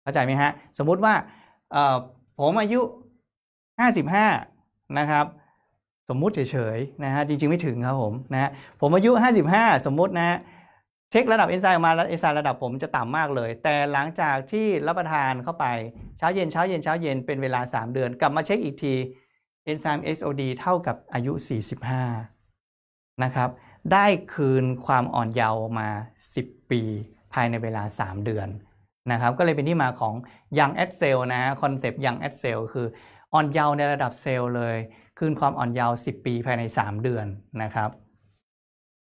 [0.01, 1.13] เข้าใจไหมฮะ สมมุติว่า
[2.39, 2.81] ผมอายุ
[3.69, 5.25] 55 นะครับ
[6.09, 8.49] สมมุติเฉยๆนะฮะจริงๆไม่ถึงครับผมนะฮะ
[8.81, 9.11] ผมอายุ
[9.49, 10.37] 55 สมมุตินะ
[11.11, 15.65] เช็คระดับเอนไซม์ออกมาเอนไซม์ระดับผมจะต่ำมากเลย แต่หลังจากที่รับประทานเข้าไป
[16.17, 18.93] เช้าเย็นเช้าเย็นเช้าเย็นเป็นเวลา 3 เดือน กลับมาเช็คอีกที
[19.65, 21.33] เอนไซม์ SOD เท่ากับอายุ
[22.47, 23.49] 45 นะครับ
[23.93, 25.89] ได้คืนความอ่อนเยาว์มา
[26.29, 26.81] 10 ปี
[27.33, 28.47] ภายในเวลา 3 เดือน
[29.11, 30.13] นะครับก็เลยเป็นที่มาของ
[30.57, 32.87] Young at Cell นะฮะคอนเซปต์ Young at Cell คือ
[33.33, 34.77] อ่อนเยาว์ในระดับเซลล์เลย
[35.19, 37.25] คืนความอ่อนเยาว์10 ปีภายใน 3 เดือน
[37.63, 37.89] นะครับ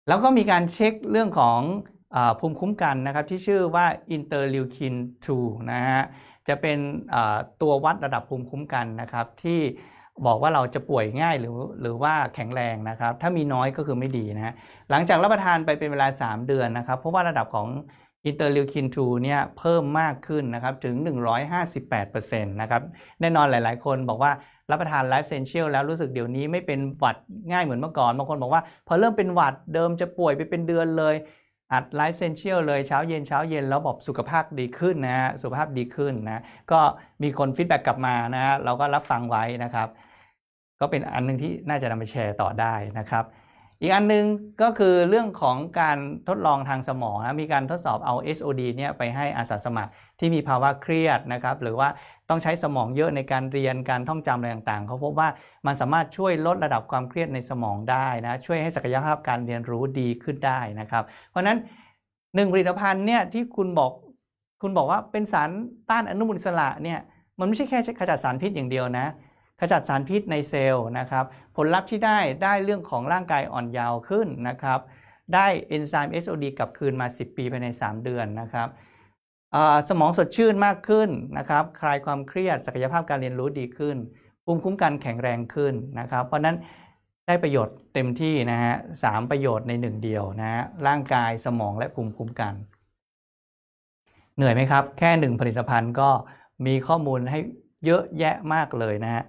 [0.09, 1.61] แล้วก็มีการเช็คเรื่องของ
[2.15, 4.95] อภูมิคุ้มกันนะครับที่ชื่อว่า interleukin
[5.33, 6.03] 2 นะฮะ
[6.49, 6.79] จะเป็น
[7.63, 9.61] ตัววัดระดับภูมิคุ้มกันนะครับที่
[10.27, 14.55] บอกว่าเราจะป่วยง่ายหรือหรือว่าแข็งแรงนะครับ ถ้ามีน้อยก็คือไม่ดีนะฮะ
[14.91, 17.69] หลังจากรับประทานไปเป็นเวลา 3 เดือนนะครับ เพราะว่าระดับของ
[18.27, 20.95] interleukin 2เนี่ยเพิ่มมากขึ้นนะครับถึง
[21.75, 22.83] 158%นะครับ
[23.21, 24.33] แน่นอนหลายๆ คนบอกว่า
[24.71, 27.17] รับประทานไลฟ์เซนเชียลแล้วรู้สึกเดี๋ยวนี้ไม่เป็นหวัด
[27.51, 31.15] ง่ายเหมือนเมื่อก่อน บางคนบอกว่าพอเริ่มเป็นหวัดเดิมจะป่วยไปเป็นเดือนเลย
[31.73, 36.81] อัดไลฟ์เซนเชียลเลยเช้าเย็นเช้าเย็นแล้วบอกสุขภาพดีขึ้นนะฮะสุขภาพดีขึ้นนะก็
[37.23, 39.89] มีคน feedback กลับมานะฮะเราก็รับฟังไว้นะครับ
[40.81, 43.25] ก็เป็นอันนึงที่น่าจะนำไปแชร์ต่อได้นะครับ
[43.85, 44.27] อีกอันนึง
[44.63, 51.89] ก็คือเรื่องของการทดลองทางสมองนะมีการทดสอบเอา SOD เนี่ยไปให้อาสาสมัครที่มีภาวะเครียดนะครับหรือว่า
[52.29, 55.29] ต้องใช้สมองเยอะในการเรียนการท่องจำอะไรต่างๆ เขาพบว่า
[55.67, 61.59] มันสามารถช่วยลดระดับความเครียดในสมองได้นะช่วยให้ศักยภาพการเรียนรู้ดีขึ้นได้นะครับ เพราะฉะนั้น
[62.35, 63.93] หนึ่งผลิตภัณฑ์เนี่ยที่คุณบอก
[64.63, 65.51] คุณบอกว่าเป็นสาร
[65.91, 67.01] ต้านอนุมูลอิสระเนี่ย
[67.39, 69.07] มันไม่ใช่แค่ขจัดสารพิษอย่างเดียวนะ
[69.61, 71.25] ขจัดสารพิษในเซลล์นะครับ
[71.57, 74.81] ผลลัพธ์ที่ได้ได้เรื่องของร่างกายอ่อนเยาว์ขึ้นนะครับ
[75.35, 78.69] ได้เอนไซม์ SOD กลับคืนมา 10 ปีภายใน 3 เดือนนะครับ
[79.89, 83.97] สมองสดชื่นมากขึ้นนะครับคลายความเครียดศักยภาพการเรียนรู้ดีขึ้น
[84.45, 86.57] ภูมิคุ้มกันแข็งแรงขึ้นนะครับ เพราะนั้น
[87.27, 92.55] ได้ประโยชน์เต็มที่นะฮะสามประโยชน์ในหนึ่งเดียวนะฮะร่างกายสมองและภูมิคุ้มกัน
[94.37, 96.11] เหนื่อยไหมครับ แค่หนึ่งผลิตภัณฑ์ก็
[96.67, 97.39] มีข้อมูลให้
[97.85, 99.23] เยอะแยะมากเลยนะฮะ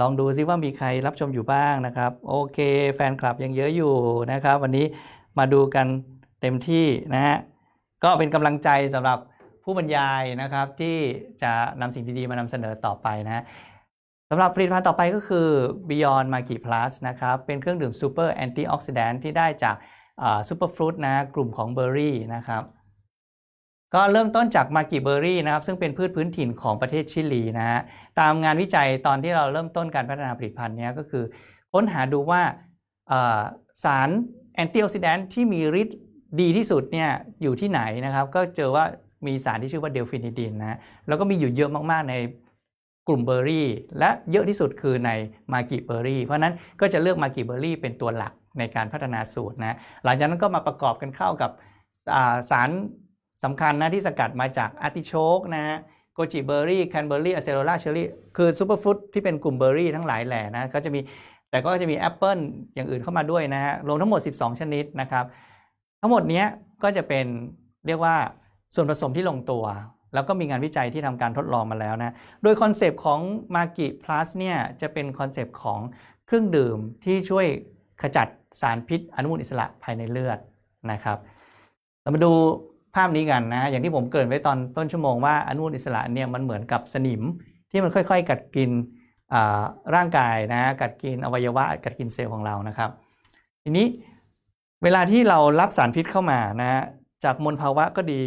[0.00, 2.58] ลองดูซิว่ามีใครรับชมอยู่บ้างนะครับ โอเค
[2.94, 3.94] แฟนคลับยังเยอะอยู่
[4.32, 4.86] นะครับ วันนี้
[5.38, 5.86] มาดูกัน
[6.40, 7.36] เต็มที่นะฮะ
[8.04, 9.18] ก็เป็นกำลังใจสำหรับ
[9.64, 10.96] ผู้บรรยายนะครับ ที่
[11.42, 13.44] จะนำสิ่งดีๆมานำเสนอต่อไปนะ
[14.30, 15.48] สำหรับผลิตภัณฑ์ต่อไปก็คือ
[15.88, 19.76] Beyond m a g i Plus นะครับ เป็นเครื่องดื่ม Super Antioxidant ที่ได้จาก
[20.48, 22.62] Super Fruit นะกลุ่มของเบอร์รี่นะครับ
[23.94, 27.80] ก็เริ่มต้นจาก maqui berry นะครับซึ่งเป็นพืชพื้นถิ่นของประเทศชิลีนะฮะ
[28.20, 31.24] ตามงานวิจัยตอนที่เราเริ่มต้นการพัฒนาผลิตภัณฑ์นี้ก็คือ
[31.72, 32.42] ค้นหาดูว่า
[33.84, 34.08] สาร
[34.54, 35.98] antioxidant ที่มีฤทธิ์
[36.40, 37.10] ดีที่สุดเนี่ย
[37.42, 38.84] อยู่ที่ไหนนะครับ ก็เจอว่า
[39.26, 40.78] มีสารที่ชื่อว่า delphinidin นะ
[41.08, 42.14] แล้วก็มีอยู่เยอะมากๆใน
[43.08, 43.66] กลุ่มเบอร์รี่
[43.98, 45.10] และเยอะที่สุดคือใน
[45.52, 51.50] maqui berry เพราะนั้นก็จะเลือก maqui berry เป็นตัวหลักในการพัฒนาสูตรนะหลังจากนั้นก็มาประกอบกันเข้ากับ
[52.50, 52.70] สาร
[53.44, 55.78] สำคัญนะที่สกัดมาจากอาร์ติโชกนะฮะ
[56.14, 58.06] goji berry cranberry acerola cherry
[58.36, 61.00] คือ superfruit ที่เป็นกลุ่มเบอร์รี่ทั้งหลายแหล่นะก็จะมี
[61.50, 62.38] แต่ก็จะมีแอปเปิล
[62.74, 65.24] อย่างอื่นเข้ามาด้วยนะฮะรวมทั้งหมด 12 ชนิดนะครับ
[66.00, 66.44] ทั้งหมดนี้
[66.82, 67.26] ก็จะเป็น
[67.86, 68.16] เรียกว่า
[68.74, 69.64] ส่วนผสมที่ลงตัว
[70.14, 73.20] แล้วก็มีงานวิจัยที่ทำการทดลองมาแล้วนะโดยคอนเซปต์ของ
[73.54, 75.80] Maqui Plus เนี่ยจะเป็นคอนเซปต์ของ
[76.26, 77.46] เครื่องดื่มที่ช่วย
[78.02, 78.28] ขจัด
[78.60, 80.38] สารพิษอนุมูลอิสระภายในเลือด
[80.90, 81.18] นะครับ
[82.00, 82.32] เรามาดู
[82.94, 87.22] ภาพนี้กันนะ อย่างที่ผมเกริ่นไว้ตอนต้นชั่วโมงว่าอนุมูลอิสระเนี่ยมันเหมือนกับสนิม
[87.70, 88.70] ที่มันค่อย ๆ กัดกิน
[89.94, 92.90] ร่างกายนะกัดกินอวัยวะกัดกินเซลล์ของเรานะครับ
[93.62, 93.86] ทีนี้
[94.82, 96.82] เวลาที่เรารับสารพิษเข้ามานะ
[97.24, 98.22] จากมลภาวะก็ดี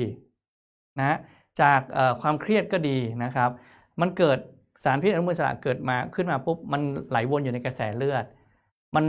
[0.99, 1.17] นะ
[1.61, 1.81] จาก
[2.21, 3.49] ความเครียดก็ดีนะครับ
[4.01, 4.37] มันเกิด
[4.83, 8.25] สารพิษอนุมูลอิสระเกิดมาขึ้นมาปุ๊บมันไหลวนอยู่ในกระแสเลือด
[8.95, 9.05] มัน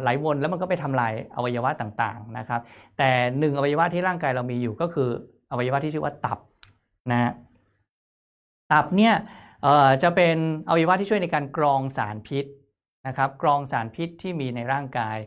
[0.00, 2.60] ไหลวนแล้วมันก็ไปทำลายอวัยวะต่างๆนะครับ
[2.98, 5.08] แต่หนึ่งอวัยวะที่ร่างกายเรามีอยู่ก็คือ
[5.50, 6.38] อวัยวะที่ชื่อว่าตับ
[7.12, 7.32] นะ
[8.72, 9.14] ตับเนี่ย
[10.02, 10.36] จะเป็น
[10.68, 12.44] อวัยวะที่ช่วยในการกรองสารพิษ
[13.06, 15.18] นะครับ กรองสารพิษที่มีในร่างกาย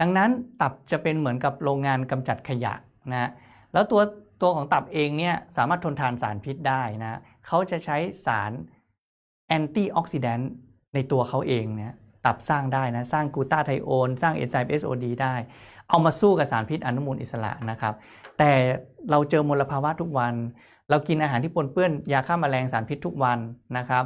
[0.00, 2.74] ดังนั้นตับจะเป็นเหมือนกับโรงงานกำจัดขยะ
[3.12, 3.30] นะ
[3.72, 4.02] แล้วตัว
[4.42, 8.52] ตัวของตับเองเนี่ยสามารถทนทานสารพิษได้นะเขาจะใช้สาร
[9.48, 10.50] แอนตี้ออกซิแดนต์
[10.94, 11.94] ในตัวเขาเองเนี่ย
[12.26, 15.34] ตับสร้างได้นะ สร้างกูตาไทโอนสร้างเอนไซม์ SOD ได้
[15.88, 17.94] เอามาสู้กับสารพิษอนุมูลอิสระนะครับ
[18.38, 18.52] แต่
[19.10, 20.34] เราเจอมลภาวะทุกวัน
[20.90, 23.38] เรากินอาหารที่ปนเปื้อนยาฆ่ามาแมลงสารพิษทุกวัน
[23.76, 24.04] นะครับ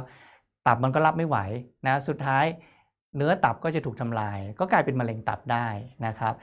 [0.67, 1.37] ตับมันก็รับไม่ไหว
[1.87, 2.45] นะ สุดท้าย
[3.17, 5.67] เนื้อตับก็จะถูกทำลาย ก็กลายเป็นมะเร็งตับได้
[6.05, 6.33] นะครับ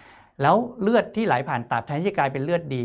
[0.43, 2.85] แล้วเลือดที่ไหลผ่านตับแทนที่จะกลายเป็นเลือดดี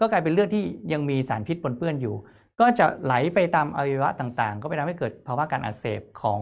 [0.00, 2.14] ก็กลายเป็นเลือดที่ยังมีสารพิษปนเปื้อนอยู่
[2.60, 6.40] ก็จะไหลไปตามอวัยวะต่างๆ ก็ไปทำให้เกิดภาวะการอักเสบของ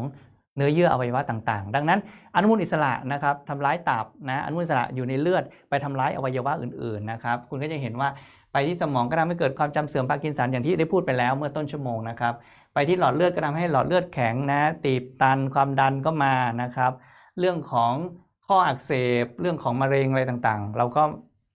[0.59, 2.01] เนื้อเยื่ออวัยวะต่างๆ ดังนั้น
[2.35, 8.09] อนุมูลอิสระนะครับทำร้ายตับนะอนุมูลอิสระอยู่ในเลือดไปทำร้ายอวัยวะอื่นๆนะครับคุณก็จะเห็นว่า
[8.53, 12.35] ไปที่สมองก็ทำให้เกิดความจำเสื่อมพาร์กินสันอย่างที่ได้พูดไปแล้วเมื่อต้นชั่วโมงนะครับ
[12.75, 16.93] ไปที่หลอดเลือดก็ทำให้หลอดเลือดแข็งนะตีบตันความดันก็มานะครับ
[17.39, 17.93] เรื่องของ
[18.47, 18.93] ข้ออักเส
[19.25, 21.03] บเรื่องของมะเร็งอะไรต่างๆ เราก็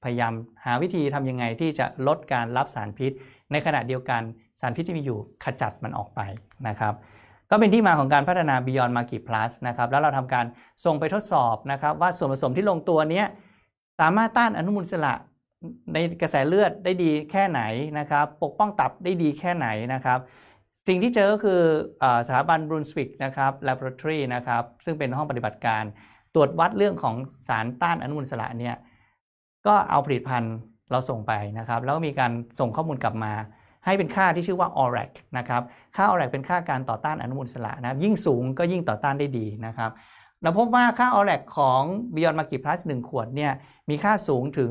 [0.03, 0.33] พยายาม
[0.65, 3.11] หาวิธีทำยังไงที่จะลดการรับสารพิษ
[3.51, 4.21] ในขณะเดียวกัน
[4.59, 6.21] สารพิษที่มีอยู่ขจัดมันออกไป
[6.67, 6.93] นะครับ
[7.55, 10.45] ก็เป็นที่มาของการพัฒนา Beyond Market Plus นะครับแล้วเราทำการ
[10.85, 13.23] ส่งไปทดสอบนะครับว่าส่วนผสมที่ลงตัวนี้
[13.99, 15.13] สามารถต้านอนุมูลอิสระ
[15.93, 17.61] ในกระแสเลือดได้ดีแค่ไหน
[17.99, 20.19] นะครับปกป้องตับได้ดีแค่ไหนนะครับ
[20.87, 21.61] สิ่งที่เจอก็คือ
[22.27, 25.83] สถาบันบรูนสวิกนะครับ Laboratory นะครับซึ่งเป็นห้องปฏิบัติการ
[26.35, 27.15] ตรวจวัดเรื่องของ
[27.47, 28.75] สารต้านอนุมูลอิสระเนี่ย
[29.67, 30.55] ก็เอาผลิตภัณฑ์
[30.91, 33.33] เราส่งไปนะครับ แล้วก็มีการส่งข้อมูลกลับมา
[33.85, 35.61] ให้เป็นค่าที่ชื่อว่า ORAC นะครับ
[35.95, 39.91] ค่า ORAC เป็นค่าการต่อต้านอนุมูลอิสระนะครับ ยิ่งสูงก็ยิ่งต่อต้านได้ดีนะครับ
[40.41, 41.81] เราพบว่าค่า ORAC ของ
[42.15, 43.51] Beyond Market Plus 1 ขวดเนี่ย
[43.89, 44.69] มีค่าสูงถึง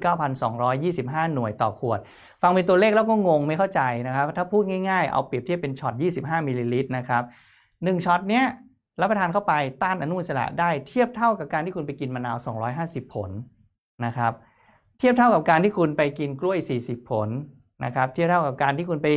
[0.00, 2.00] 249,225 หน่วยต่อขวด
[2.42, 7.22] ฟังเป็นตัวเลขแล้วก็งงไม่เข้าใจนะครับ ถ้าพูดง่ายๆ เอาเปรียบเทียบเป็นช็อต 25 มิลลิลิตรนะครับ
[7.64, 8.44] 1ช็อตเนี้ย
[9.00, 9.52] รับประทานเข้าไป
[9.82, 12.36] ต้านอนุมูลอิสระได้เทียบเท่ากับการที่คุณไปกินมะนาว
[12.76, 13.30] 250 ผล
[14.04, 14.32] นะครับ
[14.98, 17.28] เทียบเท่ากับการที่คุณไปกินกล้วย 40 ผล
[17.84, 19.08] นะครับเทียบเท่ากับการที่คุณไป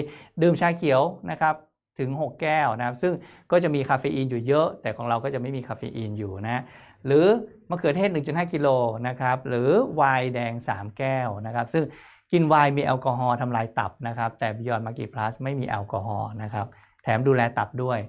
[0.41, 1.55] ดื่มชาเขียวนะครับ
[1.99, 3.13] ถึง 6 แก้วนะครับ ซึ่ง
[3.51, 6.63] ก็จะมีคาเฟอีนอยู่เยอะ แต่ของเราก็จะไม่มีคาเฟอีนอยู่นะ
[7.05, 7.25] หรือ
[7.69, 8.67] มะเขือเทศ 1.5 กิโล
[9.07, 11.83] นะครับหรือไวน์แดง 3 แก้วนะครับ ซึ่ง
[12.31, 16.67] กินไวน์มีแอลกอฮอล์ทำลายตับนะครับ แต่ Beyond Market Plus ไม่มีแอลกอฮอล์นะครับ
[17.03, 17.99] แถมดูแลตับด้วย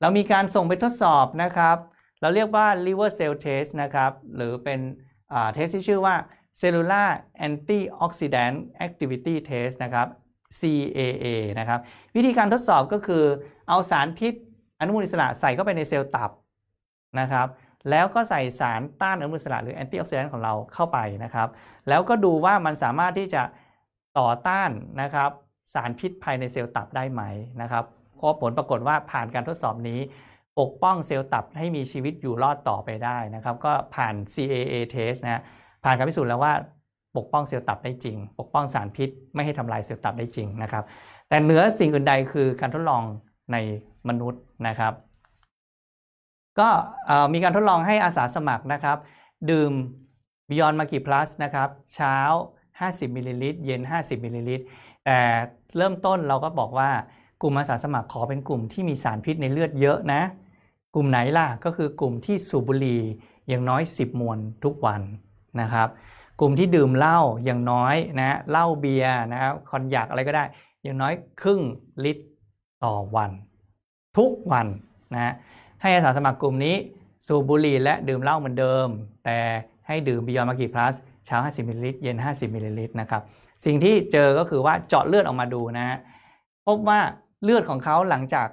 [0.00, 1.76] เรามีการส่งไปทดสอบนะครับ
[2.20, 4.80] เราเรียกว่า liver cell test นะครับ หรือเป็น
[5.52, 6.14] เทสที่ชื่อว่า
[6.60, 7.08] cellular
[7.46, 10.06] antioxidant activity test นะครับ
[10.60, 11.26] CAA
[11.58, 11.80] นะครับ
[12.16, 13.24] วิธีการทดสอบก็คือ
[13.68, 14.34] เอาสารพิษ
[14.80, 16.30] อนุมูลอิสระใส่เข้าไปในเซลล์ตับ
[17.20, 17.46] นะครับ
[17.90, 21.48] แล้วก็ใส่สารต้านอนุมูลอิสระหรือ antioxidant ของเราเข้าไปนะครับ
[21.88, 23.42] แล้วก็ดูว่ามันสามารถที่จะ
[24.18, 24.70] ต่อต้าน
[25.02, 25.30] นะครับ
[25.74, 27.22] สารพิษภายในเซลล์ตับได้ไหม
[27.62, 27.84] นะครับ
[28.20, 30.00] ก็ผลปรากฏว่าผ่านการทดสอบนี้
[30.60, 35.42] ปกป้องเซลล์ตับให้มีชีวิตอยู่รอดต่อไปได้นะครับ ก็ผ่าน CAA test นะ
[35.84, 36.52] ผ่านการพิสูจน์แล้วว่า
[37.16, 40.84] ปกป้องเซลล์ตับได้จริง ปกป้องสารพิษ ไม่ให้ทำลายเซลล์ตับได้จริงนะครับ
[41.28, 43.02] แต่เหนือสิ่งอื่นใดคือการทดลอง
[43.52, 43.56] ใน
[44.08, 44.92] มนุษย์นะครับ
[46.58, 46.68] ก็
[47.32, 48.98] มีการทดลองให้อาสาสมัครนะครับ
[49.50, 49.72] ดื่ม
[50.50, 52.16] Beyond Maki Plus นะครับ เช้า
[52.64, 54.64] 50มิลลิลิตรเย็น 50มิลลิลิตร
[55.04, 55.18] แต่
[55.76, 56.90] เริ่มต้นเราก็บอกว่า
[57.42, 60.22] กลุ่มอาสาสมัครขอเป็นกลุ่มที่มีสารพิษในเลือดเยอะนะ
[60.94, 63.00] กลุ่มไหนล่ะก็คือกลุ่มที่สูบบุหรี่
[63.48, 65.02] อย่างน้อย 10 มวนทุกวัน
[65.60, 65.88] นะครับ
[66.40, 70.44] กลุ่มที่ดื่มเหล้าอย่างน้อยนะเหล้าเบียร์นะครับคอนยักอะไรก็ได้
[70.82, 71.12] อย่างน้อย
[71.42, 71.60] ครึ่ง
[72.04, 72.24] ลิตร
[72.84, 73.30] ต่อวัน
[74.18, 74.66] ทุกวัน
[75.14, 75.32] นะ
[75.82, 76.76] ให้อาสาสมัครกลุ่มนี้
[77.26, 78.86] สูบบุหรี่และดื่มเหล้าเหมือนเดิม
[79.24, 79.38] แต่
[79.86, 80.94] ให้ดื่ม Beyond Maki Plus
[81.26, 83.22] เช้า 50มิลลิลิตรเย็น 50มิลลิลิตรนะครับ
[83.64, 85.98] สิ่งที่เจอก็คือว่าเจาะเลือดออกมาดูนะฮะ
[86.66, 87.00] พบว่า
[87.42, 88.48] เลือดของเขาหลังจาก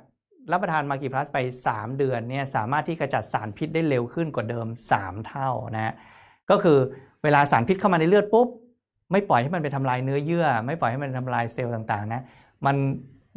[0.52, 1.38] รับประทาน Maki Plus ไป
[1.70, 5.94] 3 เดือนเนี่ยสามารถที่กระจัดสารพิษได้เร็วขึ้นกว่าเดิม 3 เท่านะฮะ
[6.52, 6.78] ก็คือ
[7.24, 8.48] เวลาสารพิษเข้ามาในเลือดปุ๊บ
[9.12, 12.22] ไม่ปล่อยให้มันไปทำลายเนื้อเยื่อ ไม่ปล่อยให้มันทำลายเซลล์ต่างๆนะ
[12.66, 12.76] มัน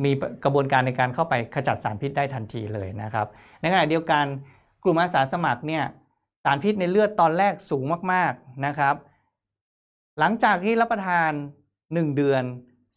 [0.04, 0.10] มี
[0.44, 3.26] กระบวนการในการเข้าไปขจัดสารพิษได้ทันทีเลยนะครับ
[3.60, 4.24] ในขณะเดียวกัน
[4.84, 5.84] กลุ่มอาสาสมัครเนี่ย
[6.44, 8.94] สารพิษในเลือดตอนแรกสูงมากๆนะครับ
[10.18, 11.30] หลังจากที่รับประทาน
[11.74, 12.42] 1 เดือน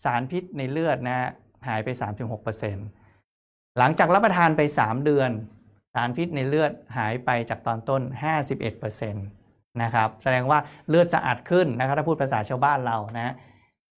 [0.04, 1.30] สารพิษในเลือดนะฮะ
[1.68, 1.90] หายไป
[2.64, 5.30] 3-6%หลังจากรับประทานไป 3 เดือน
[5.94, 8.02] สารพิษในเลือดหายไปจากตอนต้น
[8.78, 9.47] 51%
[9.84, 10.60] นะครับแสดงว่า
[10.90, 13.34] เลือดสะอาดขึ้นนะครับถ้าพูดภาษาชาวบ้านเรานะ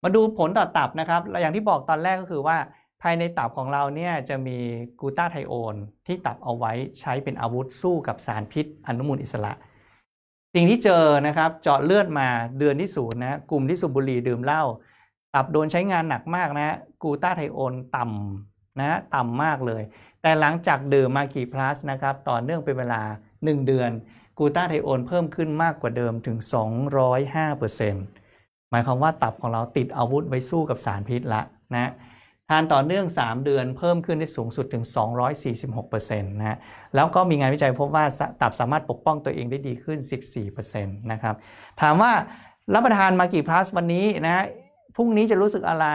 [0.04, 2.58] มาดูผลต่อตับนะครับอย่างที่บอกตอนแรกก็คือว่า
[3.02, 4.58] ภายในตับของเราเนี่ยจะมี
[5.00, 5.76] กูตาไทโอน
[6.08, 9.54] ที่ตับเอาไว้ใช้เป็นอาวุธสู้กับสารพิษอนุมูลอิสระ
[10.56, 12.28] สิ่งที่เจอนะครับเจาะเลือดมา
[12.60, 14.64] เดือนที่ศูนย์นะกลุ่มที่สูบบุหรี่ดื่มเหล้า
[15.36, 19.84] ตับโดนใช้งานหนักมากนะกูต้าไทโอนต่ำนะต่ำมากเลย
[20.22, 23.02] แต่หลังจากดื่มมากี่พลัสนะครับต่อเนื่องเป็นเวลา
[23.34, 23.92] 1 เดือน
[24.40, 26.38] กูต้าไทโอนเพิ่มขึ้นมากกว่าเดิมถึง
[27.14, 31.42] 205%หมายความว่าตับของเราติดอาวุธไว้สู้กับสารพิษละ
[31.76, 31.92] นะ
[32.50, 34.84] ทานต่อเนื่อง 3 เดือนเพิ่มขึ้นได้สูงสุดถึง
[35.42, 36.58] 246%นะ
[36.96, 38.06] แล้วก็มีงานวิจัยพบว่า
[38.42, 40.00] ตับสามารถปกป้องตัวเองได้ดีขึ้น
[40.40, 41.36] 14%นะครับ
[41.82, 42.12] ถามว่า
[42.74, 44.46] รับประทานมากี่พลัสวันนี้นะ
[44.96, 45.88] พรุ่งนี้จะรู้สึกอะไร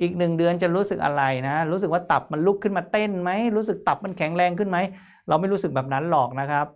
[0.00, 4.78] อีกหนึ่งเดือนจะรู้สึกอะไรนะ รู้สึกว่าตับมันลุกขึ้นมาเต้นไหม รู้สึกตับมันแข็งแรงขึ้นไหม
[5.28, 6.66] เราไม่รู้สึกแบบนั้นหรอกนะครับ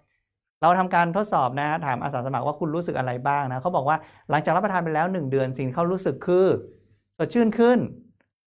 [0.63, 3.97] เราทำการทดสอบนะถามอาสาสมัครว่าคุณรู้สึกอะไรบ้างนะเขาบอกว่า
[4.31, 6.47] หลังจากรับประทานไปแล้ว 1 เดือนสิ่งเขารู้สึกคือ
[7.19, 7.79] สดชื่นขึ้น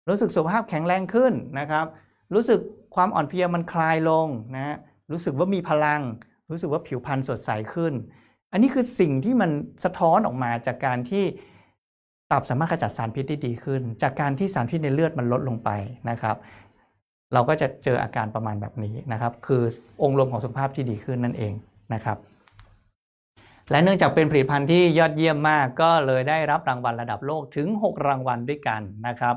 [0.10, 1.86] รู้สึกสุขภาพแข็งแรงขึ้นนะครับ
[2.34, 2.60] รู้สึก
[2.95, 4.75] ความอ่อนเพลียมันคลายลงนะ
[5.12, 6.01] รู้สึกว่ามีพลัง
[6.51, 7.93] รู้สึกว่าผิวพรรณสดใสขึ้น
[8.51, 9.51] อันนี้คือสิ่งที่มัน
[9.84, 11.23] สะท้อนออกมาจากการที่
[12.32, 15.69] ตับสามารถขจัดสารพิษได้ดีขึ้น จากการที่สารพิษในเลือดมันลดลงไป
[16.10, 16.36] นะครับ
[17.34, 19.62] เราก็จะเจออาการประมาณแบบนี้นะครับ คือ
[20.01, 21.54] องค์รวมของสุขภาพที่ดีขึ้นนั่นเอง
[21.93, 22.17] นะครับ
[23.71, 29.36] และเนื่องจากเป็นผลิตภัณฑ์ที่ยอดเยี่ยมมากก็เลยได้รับรางวัลระดับโลกถึง 6 รางวัลด้วยกันนะครับ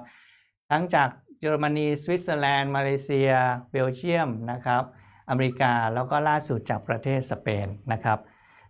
[0.71, 1.09] ทั้งจาก
[1.41, 3.31] เยอรมนีสวิตเซอร์แลนด์มาเลเซีย
[3.71, 4.83] เบลเยียมนะครับ
[5.29, 8.19] อเมริกาแล้วก็ล่าสุดจากประเทศสเปนนะครับ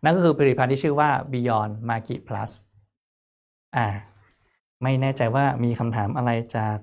[0.05, 2.51] นั่นก็คือผลิตภัณฑ์ที่ชื่อว่า Beyond Magi Plus
[3.77, 3.87] อ่า
[4.83, 6.77] ไม่แน่ใจว่ามีคำถามอะไรจาก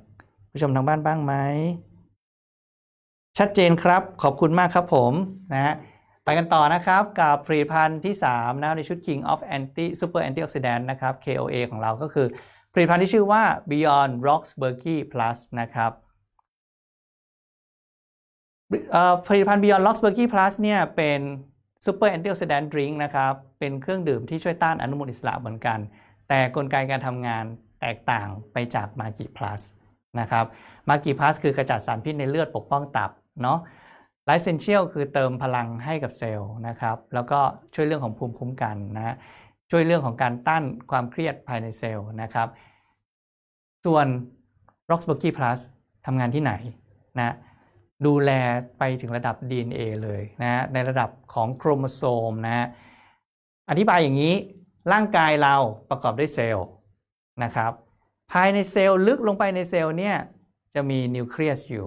[0.52, 1.34] ผู้ชมทางบ้านบ้างไหม
[3.38, 5.12] ชัดเจนครับขอบคุณมากครับผม
[5.54, 5.74] นะฮะ
[6.26, 12.28] ไปกันต่อนะครับ กับผลิตภัณฑ์ที่3นะในชุด King of Anti Super Antioxidant นะครับ KOA ของเราก็คือ
[12.74, 15.92] ผลิตภัณฑ์ที่ชื่อว่า Beyond Roxburghy Plus นะครับ
[19.28, 21.20] ผลิตภัณฑ์ Beyond Roxburghy Plus เนี่ยเป็น
[21.86, 25.80] Super Antioxidant Drink นะครับ เป็นเครื่องดื่มที่ช่วยต้านอนุมูลอิสระเหมือนกัน
[26.30, 27.46] แต่กลไกการทำงาน
[27.82, 29.62] แตกต่างไปจาก Magi Plus
[30.20, 30.46] นะครับ
[30.90, 33.12] มากีพลัสคือกระจัดสารพิษในเลือดปกป้องตับ
[33.44, 33.60] เนาะ
[34.26, 37.40] ไลเซนเชียลคือเติมพลังให้กับเซลล์นะครับ แล้วก็
[37.76, 39.16] ช่วยเรื่องของภูมิคุ้มกันนะ
[39.72, 42.48] ช่วยเรื่องของการต้านความเครียดภายในเซลล์นะครับ
[43.86, 44.08] ส่วน
[44.92, 45.60] r o x b u r g y Plus
[46.06, 46.54] ทำงานที่ไหน
[47.20, 47.36] นะ
[48.06, 48.32] ดูแล
[48.78, 52.68] ไปถึงระดับ DNA เลยนะในระดับของโครโมโซมนะ
[53.70, 54.36] อธิบายอย่างนี้
[54.94, 55.56] ร่างกายเรา
[55.90, 56.68] ประกอบด้วยเซลล์
[57.44, 57.72] นะครับ
[58.32, 60.16] ภายในเซลล์ลึกลงไปในเซลล์เนี่ย
[60.74, 61.86] จะมีนิวเคลียสอยู่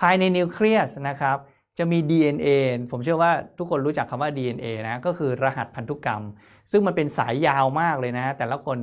[0.00, 1.38] ภายในนิวเคลียสนะครับ
[1.78, 2.48] จะมี DNA
[2.90, 6.22] ผมเชื่อว่าทุกคนรู้จักคำว่า DNA นะก็คือรหัสพันธุกรรม
[6.70, 8.78] ซึ่งมันเป็นสายยาวมากเลยนะ แต่ละคน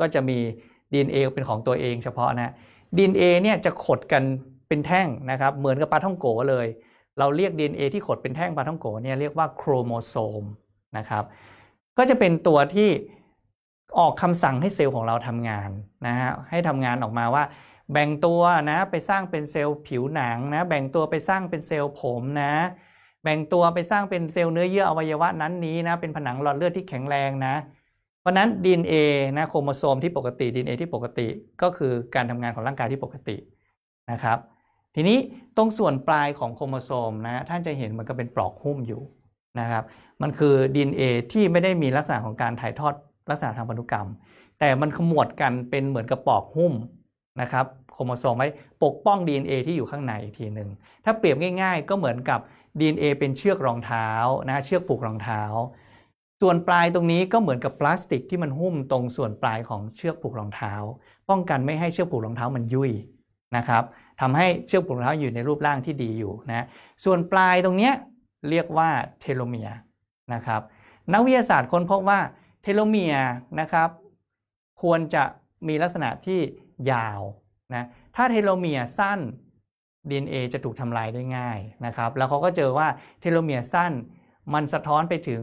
[0.00, 0.38] ก็จะมี
[0.92, 2.52] DNA เป็นของตัวเองเฉพาะนะ
[2.96, 4.22] DNA เนี่ยจะขดกัน
[4.68, 6.66] เป็นแท่งนะครับเหมือนกับปลาท่องโกเลย
[7.18, 10.44] เราเรียก DNA ที่ขดเป็นแท่งปลาท่องโกเนี่ยเรียกว่าโครโมโซม
[10.96, 11.24] นะครับ
[11.98, 12.88] ก็จะเป็นตัวที่
[13.98, 15.70] ออกคำสั่งให้เซลล์ของเราทำงาน
[16.06, 17.42] นะฮะให้ทำงานออกมาว่า
[17.92, 22.54] แบ่งตัวนะไปสร้างเป็นเซลล์ผิวหนังนะ แบ่งตัวไปสร้างเป็นเซลล์ผมนะ
[23.24, 27.54] แบ่งตัวไปสร้างเป็นเซลล์เนื้อเยื่ออวัยวะนั้นนี้นะ เป็นผนังหลอดเลือดที่แข็งแรงนะ
[28.20, 28.94] เพราะนั้น DNA
[29.36, 31.28] นะโครโมโซมที่ปกติ DNA ที่ปกติ
[31.62, 33.36] ก็คือการทำงานของร่างกายที่ปกติ
[34.10, 34.38] นะครับ
[34.94, 35.18] ทีนี้
[35.56, 39.02] ตรงส่วนปลายของโครโมโซมนะท่านจะเห็นมันก็เป็นปลอกหุ้มอยู่
[39.60, 39.84] นะครับ
[40.22, 42.94] มันคือ DNA ที่ไม่ได้มีลักษณะของการถ่ายทอด
[43.30, 44.08] ลักษณะทางพันธุกรรม
[44.58, 46.72] แต่มันขมวดกันเป็นเหมือนกับปลอกหุ้ม
[47.40, 48.48] นะครับโครโมโซมไว้
[48.84, 50.68] ปกป้อง DNA ที่อยู่ข้างในอีกทีหนึ่ง
[51.04, 52.40] ถ้าเปรียบง่าย ๆ ก็เหมือนกับ
[52.78, 54.08] DNA เป็นเชือกรองเท้า
[54.48, 55.42] นะเชือกผูกรองเท้า
[56.40, 60.72] ส่วนปลายตรงนี้ก็เหมือนกับพลาสติกที่มันหุ้มตรงส่วนปลายของเชือกผูกรองเท้า
[61.30, 62.90] ป้องกันไม่ให้เชือกผูกรองเท้ามันยุ่ย
[63.56, 63.82] นะครับ
[64.20, 66.66] ทำให้เชือกผูกรองเท้าอยู่ในรูปร่างที่ดีอยู่นะ
[67.04, 67.92] ส่วนปลายตรงเนี้ย
[68.50, 68.88] เรียกว่า
[69.20, 69.68] เทโลเมียร์
[70.34, 70.60] นะครับ
[71.12, 72.20] นักวิทยาศาสตร์ค้นพบว่า
[72.62, 73.14] เทโลเมียร์
[73.60, 73.88] นะครับ
[74.82, 75.24] ควรจะ
[75.68, 76.40] มีลักษณะที่
[76.92, 77.20] ยาว
[77.74, 79.20] นะถ้าเทโลเมียร์สั้น
[80.08, 82.88] DNA จะถูกทำลายได้ง่ายนะครับ แล้วเขาก็เจอว่า
[83.20, 83.92] เทโลเมียร์สั้น
[84.54, 85.42] มันสะท้อนไปถึง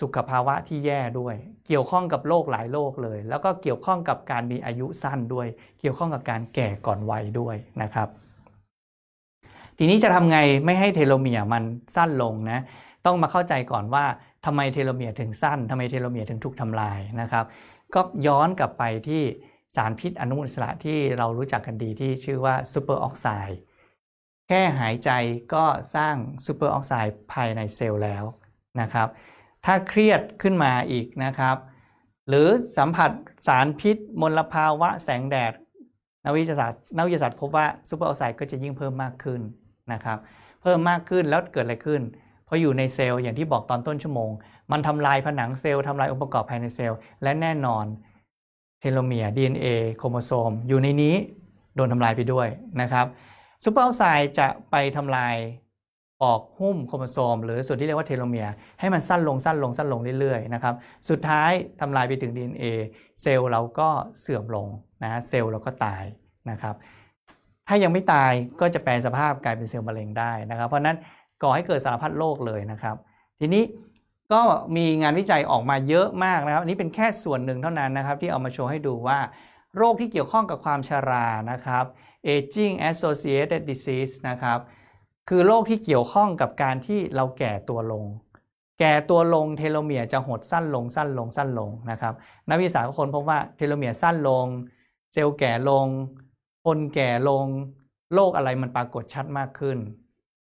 [0.00, 1.34] สุขภาวะที่แย่ด้วย
[1.66, 5.46] เกี่ยวข้องกับโรคหลายโรคเลย แล้วก็เกี่ยวข้องกับการมีอายุสั้นด้วย
[5.80, 8.08] เกี่ยวข้องกับการแก่ก่อนวัยด้วยนะครับ
[9.78, 11.64] ทีนี้จะทำไงไม่ให้เทโลเมียร์มัน
[11.96, 12.60] สั้นลงนะ
[13.06, 14.04] ต้องมาเข้าใจก่อนว่า
[14.46, 17.44] ทำไมเทโลเมียร์ถึงสั้นทำไมเทโลเมียร์ถึงถูกทำลายนะครับ
[17.94, 19.22] ก็ย้อนกลับไปที่
[19.76, 23.58] สารพิษอนุมูลอิสระที่เรารู้จักกันดีที่ชื่อว่าซูเปอร์ออกไซด์
[24.48, 25.10] แค่หายใจ
[25.54, 28.24] ก็สร้างซูเปอร์ออกไซด์ภายในเซลล์แล้ว
[28.80, 29.08] นะครับ
[29.64, 31.56] ถ้าเครียดขึ้นมาอีกนะครับ
[32.28, 33.10] หรือสัมผัส
[33.46, 35.52] สารพิษมลภาวะแสงแดด
[36.24, 39.40] นักวิทยาศาสตร์นักวิทยาศาสตร์พบว่าซูเปอร์ออกไซด์ก็จะยิ่งเพิ่มมากขึ้น
[39.92, 40.18] นะครับ
[40.62, 42.02] เพิ่มมากขึ้นแล้วเกิดอะไรขึ้น
[42.48, 44.30] พออยู่ในเซลล์อย่างที่บอกตอนต้นชั่วโมง
[44.72, 47.84] มันทำลายผนังเซลล์ทำลายองค์ประกอบภายในเซลล์และแน่นอน
[48.84, 49.66] เทโลเมียร์ DNA
[49.96, 51.14] โครโมโซม อยู่ในนี้
[51.76, 52.48] โดนทำลายไปด้วย
[52.80, 53.06] นะครับ
[53.64, 55.36] ซูเปอร์ออกไซด์จะไปทำลาย
[56.22, 60.74] ปลอกหุ้มโครโมโซม หรือส่วนที่เรียกว่าเทโลเมียร์ให้มันสั้นลงสั้นลงสั้นลงเรื่อยๆนะครับ
[61.08, 62.64] สุดท้ายทำลายไปถึง DNA
[63.22, 63.88] เซลล์เราก็
[64.20, 64.66] เสื่อมลง
[65.02, 66.04] นะเซลล์เราก็ตาย
[66.50, 66.74] นะครับ
[67.68, 70.96] ถ้ายังไม่ตายก็จะแปลสภาพกลายเป็นเซลล์มะเร็งได้นะครับ เพราะนั้น
[71.42, 72.96] ก่อให้เกิดสารพัดโรคเลยนะครับ
[73.40, 73.62] ทีนี้
[74.32, 74.42] ก็
[74.76, 79.18] มีงานวิจัยออกมาเยอะมากนะครับ อันนี้เป็นแค่ส่วนหนึ่งเท่านั้นนะครับ ที่เอามาโชว์ให้ดูว่า
[79.76, 81.84] โรคที่เกี่ยวข้องกับความชรานะครับ
[82.34, 84.58] aging associated disease นะครับ
[85.28, 88.04] คือโรคที่เกี่ยวข้องกับการที่เราแก่ตัวลง
[88.80, 92.14] แก่ตัวลงเทโลเมียร์จะหดสั้นลงสั้นลงสั้นลงนะครับ
[92.48, 94.46] นักวิทยาศาสตร์ก็ค้นพบว่าเทโลเมียร์สั้นลง
[95.12, 95.86] เซลล์แก่ลง
[96.64, 97.46] คนแก่ลง
[98.14, 99.78] โรคอะไรมันปรากฏชัดมากขึ้น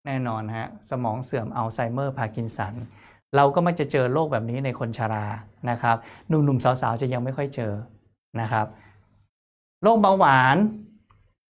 [0.05, 2.73] แน่นอนฮะสมองเสื่อมอัลไซเมอร์พาร์กินสัน
[3.35, 5.25] เราก็มักจะเจอโรคแบบนี้ในคนชรา
[5.69, 7.73] นะครับ หนุ่มๆสาวๆจะยังไม่ค่อยเจอ
[8.41, 8.65] นะครับ
[9.83, 10.57] โรคเบาหวาน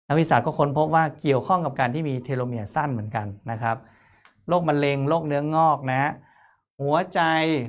[0.07, 3.77] นักวิทยาศาสตร์ก็ค้นพบว่าเกี่ยวข้องกับการที่มีเทโลเมียร์สั้นเหมือนกันนะครับ
[4.49, 6.11] โรคมะเร็งโรคเนื้องอกนะ
[6.81, 7.19] หัวใจ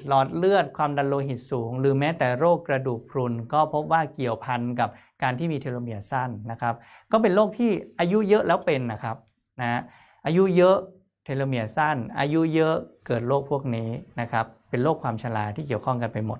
[0.06, 4.88] หลอดเลือดความดันโลหิตสูง หรือแม้แต่โรคกระดูกพรุน ก็พบว่าเกี่ยวพันกับ
[5.22, 6.74] การที่มีเทโลเมียร์สั้นนะครับ
[7.12, 9.16] ก็เป็นโรคที่อายุเยอะแล้วเป็นนะครับ
[9.60, 9.80] นะ
[10.26, 10.76] อายุเยอะ
[11.28, 12.76] ทโลเมียร์สั้น อายุเยอะ
[13.06, 13.88] เกิดโรคพวกนี้
[14.20, 16.38] นะครับ เป็นโรคความชราที่เกี่ยวข้องกันไปหมด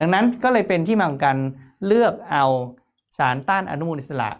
[0.00, 1.38] ดังนั้นก็เลยเป็นที่มาของการ
[1.86, 2.44] เลือกเอา
[3.18, 4.30] สารต้านอนุมูลอิสระ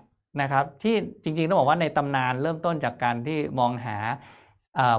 [0.41, 3.97] นะครับ ที่จริงๆต้องบอกว่าในตำนานเริ่มต้นจากการที่มองหา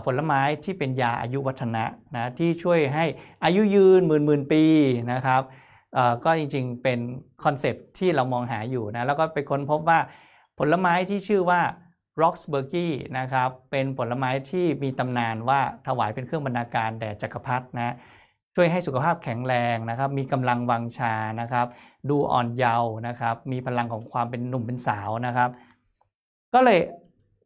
[0.06, 1.84] ผลไม้ที่เป็นยาอายุวัฒนะ
[2.16, 3.06] นะที่ช่วยให้
[3.44, 4.64] อายุยืนหมื่นหมื่นปี
[5.14, 5.42] นะครับ
[6.24, 7.00] ก็จริงๆเป็น
[7.44, 10.00] คอนเซปที่เรามองหาอยู่นะแล้วก็ไปค้นพบว่า
[10.60, 11.62] ผลไม้ที่ชื่อว่า
[12.22, 17.96] r o x b u r g y นะครับเป็นผลไม้ที่มีตำนานว่าถวายเป็นเครื่องบรรณาการแด่จักรพรรดินะ
[18.56, 21.68] ช่วยให้สุขภาพแข็งแรงนะครับ มีกำลังวังชานะครับ
[22.10, 25.50] ดูอ่อนเยาว์นะครับ มีพลังของความเป็นหนุ่มเป็นสาวนะครับ
[26.54, 26.80] ก็เลย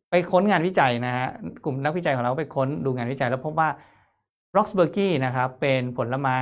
[0.09, 1.27] ไปค้นงานวิจัยนะฮะ
[1.63, 3.69] กลุ่มนักวิจัยของเราไปค้นดูงานวิจัยแล้วพบว่า
[4.57, 6.37] r o x b u r g y นะครับเป็นผลไม้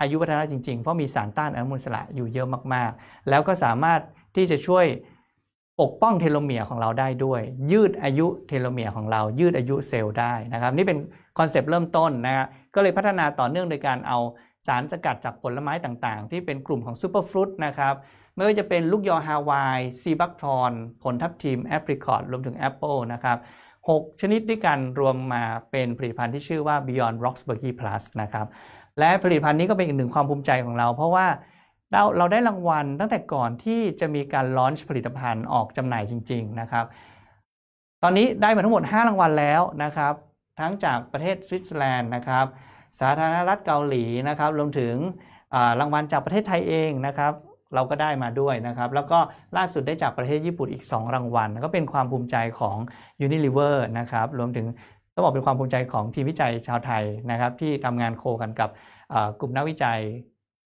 [0.00, 4.00] อายุวัฒนะจริงๆ เพราะมีสารต้านอนุมูลอิสระอยู่เยอะมากๆ แล้วก็สามารถ
[4.36, 4.86] ที่จะช่วย
[5.80, 7.40] ปกป้องเทโลเมียร์ของเราได้ด้วย
[7.72, 10.98] ยืดอายุเทโลเมียร์ของเรา ยืดอายุเซลล์ได้นะครับ นี่เป็น
[11.38, 14.18] คอนเซปต์เริ่มต้นนะฮะก็เลยพัฒนาต่อเนื่องโดยการเอา
[14.66, 17.94] สารสกัดจากผลไม้ต่างๆ ที่เป็นกลุ่มของ superfruit นะครับ
[18.34, 23.38] ไม่ว่าจะเป็นลูกยอฮาวาย sea buckthorn ผลทับทิมแอปริคอตรวมถึงแอปเปิลนะครับ
[23.78, 28.46] 6 ชนิดด้วยกันรวมมาเป็นผลิตภัณฑ์ที่ชื่อว่า Beyond Roxburghy Plus นะครับ
[28.98, 31.26] และผลิตภัณฑ์นี้ก็เป็นอีกหนึ่งความภูมิใจของเรา เพราะว่า
[31.94, 36.84] เราเราได้รางวัลตั้งแต่ก่อนที่จะมีการลอนช์ผลิตภัณฑ์ออกจำหน่ายจริง ๆ นะครับ
[38.02, 40.14] ตอนนี้ได้มาทั้งหมด 5 รางวัลแล้วนะครับ
[40.60, 42.46] ทั้งจากประเทศสวิตเซอร์แลนด์นะครับ
[43.00, 44.94] สาธารณรัฐเกาหลีนะครับ รวมถึง
[45.80, 47.32] รางวัลจากประเทศไทยเองนะครับ
[47.74, 49.18] เราก็ได้มาด้วยนะครับ แล้วก็
[49.56, 52.76] ล่าสุดได้จากประเทศญี่ปุ่นอีก 2 รางวัล ก็เป็นความภูมิใจของ
[53.24, 54.66] Unilever นะครับ รวมถึง
[55.14, 58.68] ต้องบอกเป็นความภูมิใจของทีมวิจัยชาวไทยนะครับ ที่ทำงานโคกันกับ
[59.40, 60.00] กลุ่มนักวิจัย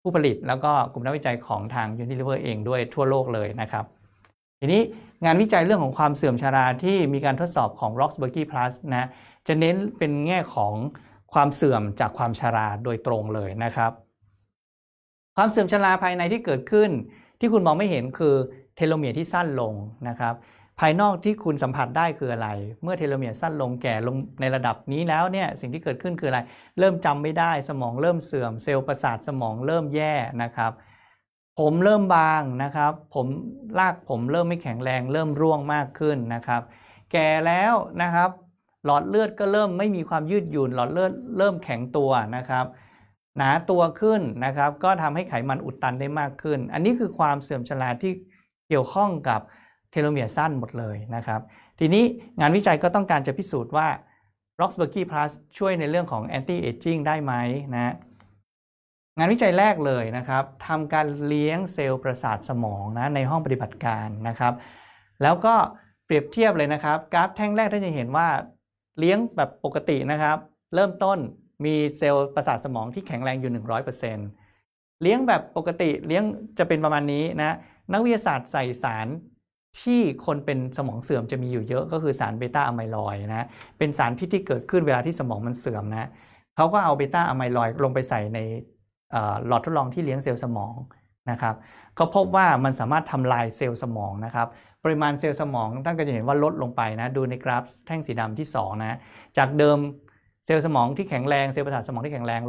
[0.02, 3.84] ผู้ผลิตแล้วก็กลุ่มนักวิจัยของทาง Unilever เองด้วยทั่วโลกเลยนะครับ
[4.60, 4.82] ทีนี้
[5.24, 9.08] งานวิจัยเรื่องของความเสื่อมชาราที่มีการทดสอบของ r o x b u r g y Plus นะ
[9.48, 10.72] จะเน้นเป็นแง่ของ
[11.32, 13.92] ความเสื่อมจากความชาราโดยตรงเลยนะครับ
[15.36, 16.90] ความเสื่อมชาราภายในที่เกิดขึ้น
[17.40, 18.34] ที่คุณมองไม่เห็นคือ
[18.76, 19.72] เทโลเมียร์ที่สั้นลง
[20.08, 20.34] นะครับ
[20.84, 22.48] ภายนอกที่คุณสัมผัสได้คืออะไร
[22.82, 26.40] เมื่อเทโลเมียร์สั้นลงแก่ลงในระดับนี้แล้วเนี่ยสิ่งที่เกิดขึ้นคืออะไร
[26.78, 30.72] เริ่มจำไม่ได้สมองเริ่มเสื่อม เซลล์ประสาทสมองเริ่มแย่นะครับ
[31.58, 33.26] ผมเริ่มบางนะครับ ผม
[33.78, 36.62] ลากผมเริ่มไม่แข็งแรง เริ่มร่วงมากขึ้นนะครับ
[37.12, 38.30] แก่แล้วนะครับ
[38.84, 42.66] หลอดเลือดก็เริ่มไม่มีความยืดหยุ่น หลอดเลือดเริ่มแข็งตัวนะครับ
[43.36, 48.12] หนาตัวขึ้นนะครับ ก็ทำให้ไขมันอุดตันได้มากขึ้น อันนี้คือความเสื่อมชราที่
[48.68, 49.40] เกี่ยวข้องกับ
[49.92, 51.40] เทโลเมียร์สั้นหมดเลยนะครับ
[51.78, 52.04] ทีนี้
[52.40, 53.88] งานวิจัยก็ต้องการจะพิสูจน์ว่า
[54.60, 57.32] r o x b u r g y Plus ช่วยในเรื่องของ anti aging ได้ไหม
[57.74, 57.94] นะ
[59.18, 64.54] งานวิจัยแรกเลยนะครับทำการเลี้ยงเซลล์ประสาทสมองนะในห้องปฏิบัติการนะครับ
[65.22, 65.54] แล้วก็
[66.04, 68.28] เปรียบเทียบเลยนะครับ กราฟแท่งแรกท่านจะเห็นว่า
[68.98, 70.38] เลี้ยงแบบปกตินะครับ
[70.74, 71.18] เริ่มต้น
[71.64, 73.52] มีเซลล์ประสาทสมองที่แข็งแรงอยู่
[74.26, 76.24] 100%เลี้ยงแบบปกติเลี้ยง
[76.58, 77.56] จะเป็นประมาณนี้นะ
[77.92, 79.06] นักวิทยาศาสตร์ใส่สาร
[79.80, 83.46] ที่คนเป็นสมองเสื่อมจะมีอยู่เยอะก็คือสาร beta amyloid นะ
[83.78, 86.08] เป็นสารพิษที่เกิดขึ้นเวลาที่สมองมันเสื่อมนะ
[86.56, 88.38] เขาก็เอา beta amyloid ลงไปใส่ใน
[89.46, 90.74] หลอดทดลองที่เลี้ยงเซลล์สมอง
[91.30, 91.54] นะครับ
[91.98, 94.48] ก็พบว่ามันสามารถทำลายเซลล์สมองนะครับ
[94.84, 98.98] ปริมาณเซลล์สมองท่านก็จะเห็นว่าลดลงไปนะดูในกราฟแท่งสีดำที่2นะ
[99.38, 99.78] จากเดิม
[100.44, 102.40] เซลล์สมองที่แข็งแรงเซลล์ประสาทสมองที่แข็งแรง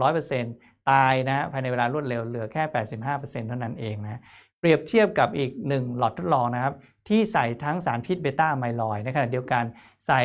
[0.41, 2.63] 100%ตายนะภายในเวลารวดเร็วเหลือแค่
[3.01, 4.21] 85%เท่านั้นเองนะ
[4.59, 6.73] เปรียบเทียบกับอีก 1 หลอดทดลองนะครับ
[7.07, 9.63] ที่ใส่ทั้งสารพิษ beta amyloid ในขณะเดียวกัน
[10.07, 10.21] ใส่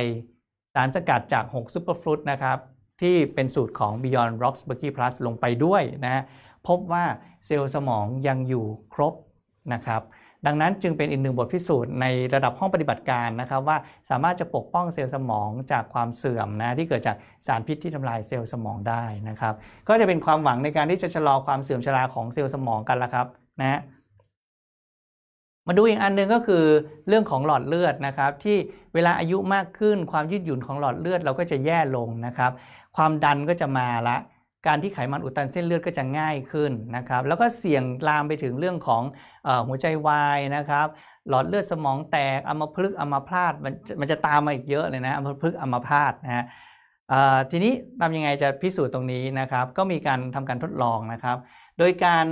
[0.74, 2.58] สารสกัดจาก 6 superfruit นะครับ
[3.00, 6.22] ที่เป็นสูตรของ Beyond r o x b u r g y Plus ลงไปด้วยนะ
[6.68, 7.04] พบว่า
[7.46, 9.14] เซลล์สมองยังอยู่ครบ
[9.72, 10.02] นะครับ
[10.46, 13.76] ดังนั้นจึงเป็นอีกหนึ่งบทพิสูจน์ในระดับห้องปฏิบัติการนะครับว่า
[14.10, 17.16] สามารถจะปกป้องเซลล์สมองจากความเสื่อมนะที่เกิดจาก
[17.46, 19.54] สารพิษที่ทำลายเซลล์สมองได้นะครับ
[19.88, 23.26] ก็จะเป็นความหวังในการที่จะชะลอความเสื่อมชราของเซลล์สมองกันละครับ
[23.60, 23.80] นะ
[25.68, 26.64] มาดูอีกอันนึงก็คือ
[27.08, 28.56] เรื่องของหลอดเลือดนะครับที่
[28.94, 32.52] เวลาอายุมากขึ้นความยืดหยุ่นของหลอดเลือดเราก็จะแย่ลงนะครับ
[32.96, 34.16] ความดันก็จะมาละ
[34.66, 39.02] การที่ไขมันอุดตันเส้นเลือดก็จะง่ายขึ้นนะครับ แล้วก็เสี่ยงลามไปถึงเรื่องของ
[39.46, 40.86] อหัวใจวายนะครับ
[41.28, 46.44] หลอดเลือดสมองแตกอัมพฤกษ์อัมพาตมันมันจะตามมาอีกเยอะเลยนะอัมพฤกษ์อัมพาตนะฮะ
[47.50, 51.36] ทีนี้ทำยังไงจะพิสูจน์ตรงนี้นะครับ ก็มีการทำการทดลองนะครับ
[51.78, 52.24] โดยการ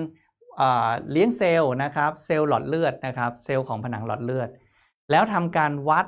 [1.10, 4.48] เลี้ยงเซลล์นะครับเซลล์หลอดเลือดนะครับเซลล์ของผนังหลอดเลือด
[5.10, 6.06] แล้วทำการวัด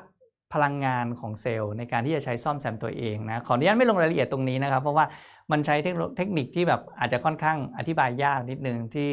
[0.53, 5.05] พลังงานของเซลล์ในการที่จะใช้ซ่อมแซมตัวเองนะขออนุญาตไม่ลงรายละเอียดตรงนี้นะครับ เพราะว่า
[5.51, 9.11] มันใช้เทคนเทคนิคที่แบบอาจจะค่อนข้างอธิบายยากนิดนึงที่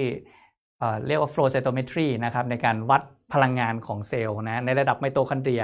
[0.78, 5.62] เอ่อเรียกว่า flow cytometry นะครับในการวัดพลังงานของเซลล์นะในระดับไมโตคอนเดรีย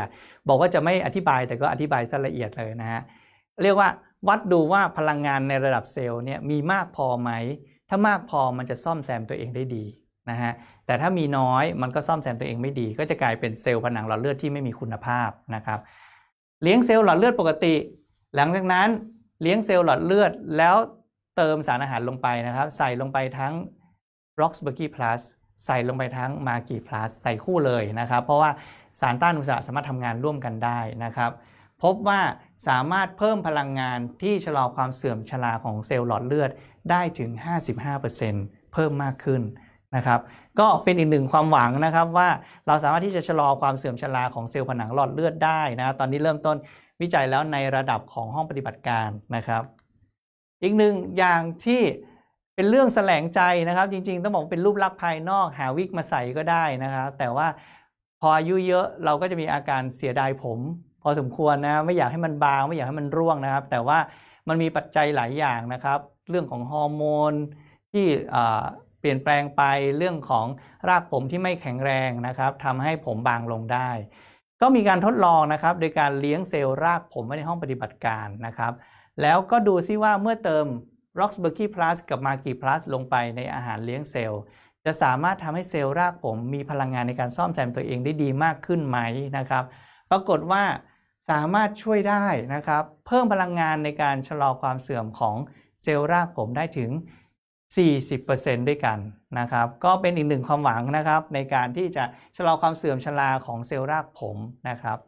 [0.48, 3.02] บอกว่าจะไม่อธิบายแต่ก็อธิบายซะละเอียดเลยนะฮะ
[3.62, 3.88] เรียกว่า
[4.28, 7.30] วัดดูว่าพลังงานในระดับเซลล์เนี่ยมีมากพอไหม
[7.94, 9.84] ถ้ามากพอมันจะซ่อมแซมตัวเองได้ดี
[10.30, 10.52] นะฮะ
[10.86, 15.80] แต่ถ้ามีน้อยมันก็ซ่อมแซมตัวเองไม่ดี ก็จะกลายเป็นเซลล์ผนังหลอดเลือดที่ไม่มีคุณภาพนะครับ
[16.62, 17.74] เลี้ยงเซลล์หลอดเลือดปกติ
[18.36, 18.88] หลังจากนั้น
[19.42, 20.76] เลี้ยงเซลล์หลอดเลือดแล้ว
[21.36, 23.52] เติมสารอาหารลงไปนะครับ ใส่ลงไปทั้ง
[24.40, 25.20] r o x b u r g y Plus
[25.66, 28.50] ใส่ลงไปทั้ง m a g i Plus ใส่คู่เลยนะครับ เพราะว่า
[29.00, 31.30] สารต้านอนุมูลอิสระสามารถทำงานร่วมกันได้นะครับ
[31.82, 32.20] พบว่า
[32.66, 36.50] สามารถเพิ่มพลังงานที่ชะลอความเสื่อมชราของเซลล์หลอดเลือด
[36.90, 37.30] ได้ถึง
[38.02, 39.42] 55%เพิ่มมากขึ้น
[39.96, 40.20] นะครับ
[40.60, 42.28] ก็เป็นอีกหนึ่งความหวังนะครับว่า
[42.66, 46.56] เราสามารถที่จะชะลอความเสื่อมชราของเซลล์ผนังหลอดเลือดได้นะตอนนี้เริ่มต้น
[47.00, 49.62] วิจัยแล้วในระดับของห้องปฏิบัติการนะครับ
[50.62, 51.82] อีกหนึ่งอย่างที่
[52.54, 57.48] เป็นเรื่องแสลงใจนะครับ จริง ๆ ต้องบอกว่าเป็นรูปลักษณ์ภายนอก หาวิกมาใส่ก็ได้นะครับ แต่ว่า
[58.20, 60.58] พออายุเยอะเราก็จะมีอาการเสียดายผม
[61.02, 63.98] พอสมควรนะไม่อยากให้มันบาง ไม่อยากให้มันร่วงนะครับ แต่ว่า
[64.48, 65.98] มันมีปัจจัยหลายอย่างนะครับ
[66.30, 67.32] เรื่องของฮอร์โมน
[67.92, 68.06] ที่
[69.00, 69.62] เปลี่ยนแปลงไป
[69.98, 70.46] เรื่องของ
[70.88, 73.90] รากผมที่ไม่แข็งแรงนะครับทำให้ผมบางลงได้
[74.60, 78.72] ก็มีการทดลองนะครับโดยการเลี้ยงเซลล์รากผมไว้ในห้องปฏิบัติการนะครับ
[79.22, 80.66] แล้วก็ดูซิว่าเมื่อเติม
[81.20, 82.80] r o x b u r g y Plus กับ m a g i Plus
[82.94, 84.42] ลงไปในอาหารเลี้ยงเซลล์
[84.84, 88.98] จะสามารถทำให้เซลล์รากผมมีพลังงานในการซ่อมแซมตัวเองได้ดีมากขึ้นไหม
[89.38, 89.64] นะครับ
[90.10, 90.62] ปรากฏว่า
[91.30, 95.36] สามารถช่วยได้นะครับ เพิ่มพลังงานในการชะลอความเสื่อมของ
[95.82, 96.90] เซลล์รากผมได้ถึง
[97.78, 98.98] 40%ด้วยกัน
[99.38, 102.04] นะครับ ก็เป็นอีกหนึ่งความหวังนะครับ ในการที่จะ
[102.36, 104.36] ชะลอความเสื่อมชราของเซลล์รากผม
[104.68, 104.98] นะครับ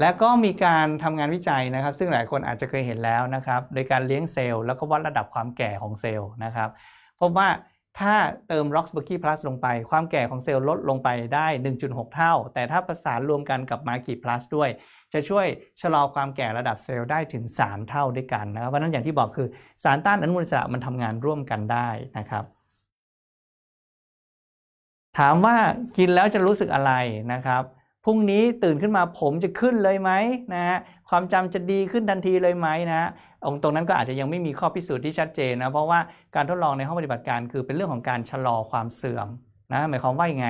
[0.00, 6.68] และก็มีการทำงานวิจัยนะครับ ซึ่งหลายคนอาจจะเคยเห็นแล้วนะครับ โดยการเลี้ยงเซลล์แล้วก็วัดระดับความแก่ของเซลล์นะครับ
[7.20, 7.48] พบว่า
[8.00, 8.14] ถ้า
[8.48, 11.48] เติม r o x b u r g y Plus ลงไป ความแก่ของเซลล์ลดลงไปได้
[11.80, 14.70] 1.6 เท่า แต่ถ้าประสานรวมกันกับ m a g i Plus ด้วย
[15.12, 15.46] จะช่วย
[15.82, 19.48] ชะลอความแก่ระดับเซลล์ได้ถึง 3 เท่าด้วยกันนะครับเพราะฉะนั้นอย่างที่บอกคือ
[19.84, 21.88] สารต้านอนุมูลอิสระมันทำงานร่วมกันได้
[22.18, 22.44] นะครับ
[25.18, 25.56] ถามว่า
[25.96, 26.92] กินแล้วจะรู้สึกอะไร
[27.32, 27.62] นะครับ
[28.04, 30.10] พรุ่งนี้ตื่นขึ้นมาผมจะขึ้นเลยไหม
[30.54, 30.78] นะฮะ
[31.10, 33.08] ความจำจะดีขึ้นทันทีเลยไหมนะฮะ
[33.46, 36.00] องตรงนั้นก็อาจจะยังไม่มีข้อพิสูจน์ที่ชัดเจนนะเพราะว่า
[36.34, 39.28] การทดลองในห้องปฏิบัติการคือเป็นเรื่องของการชะลอความเสื่อม
[39.72, 40.48] นะหมายความว่ายังไง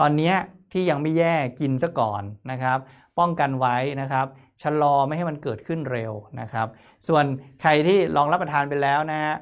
[0.00, 0.32] ตอนนี้
[0.72, 2.78] ที่ยังไม่แย่กินซะก่อนนะครับ
[3.18, 4.26] ป้องกันไว้นะครับ
[4.62, 6.66] ชะลอไม่ให้มันเกิดขึ้นเร็วนะครับ
[7.08, 7.24] ส่วน
[7.60, 9.34] ใครที่ลองรับประทานไปแล้วนะฮะ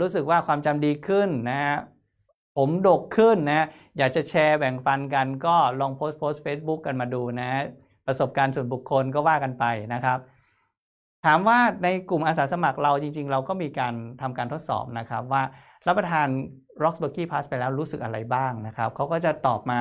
[0.00, 1.76] รู้สึกว่าความจำดีขึ้นนะฮะ
[2.56, 3.66] ผมดกขึ้นนะ
[3.98, 7.50] อยากจะแชร์แบ่งปันกันก็ลองโพสต์โพสต์ Facebook กันมาดูนะ
[8.06, 10.18] ประสบการณ์ส่วนบุคคลก็ว่ากันไปนะครับ
[11.26, 15.42] ถามว่าในกลุ่มอาสาสมัครเราจริง ๆ เราก็มีการทำการทดสอบนะครับว่า
[15.86, 16.28] รับประทาน
[16.82, 19.78] r o x b u r g y Plus ไปแล้วรู้สึกอะไรบ้างนะครับเขาก็จะตอบมา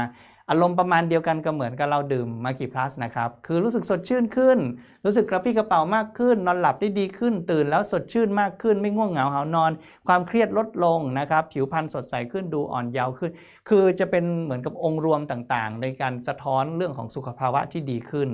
[0.51, 4.57] อารมณ์ประมาณเดียวกันก็เหมือนกับเราดื่มมากิ Plus นะครับ คือรู้สึกสดชื่นขึ้น
[5.05, 9.71] รู้สึกกระปรี้กระเป๋ามากขึ้น นอนหลับได้ดีขึ้น ตื่นแล้วสดชื่นมากขึ้น ไม่ง่วงเหงาหานอน
[10.07, 13.31] ความเครียดลดลงนะครับ ผิวพรรณสดใสขึ้น ดูอ่อนเยาว์ขึ้น
[13.69, 18.29] คือจะเป็นเหมือนกับองค์รวมต่างๆ ในการสะท้อนเรื่องของสุขภาวะที่ดีขึ้น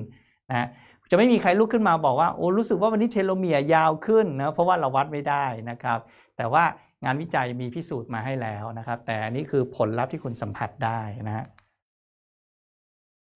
[0.49, 0.67] นะ
[1.11, 5.99] จะไม่มีใครลุกขึ้นมาบอกว่าโอ้รู้สึกว่าวันนี้เทโลเมียยาวขึ้นนะเพราะว่าเราวัดไม่ได้นะครับ
[6.37, 6.63] แต่ว่า
[7.03, 11.45] งานวิจัยมีพิสูจน์มาให้แล้วนะครับ แต่อันนี้คือผลลัพธ์ที่คุณสัมผัสได้นะฮะ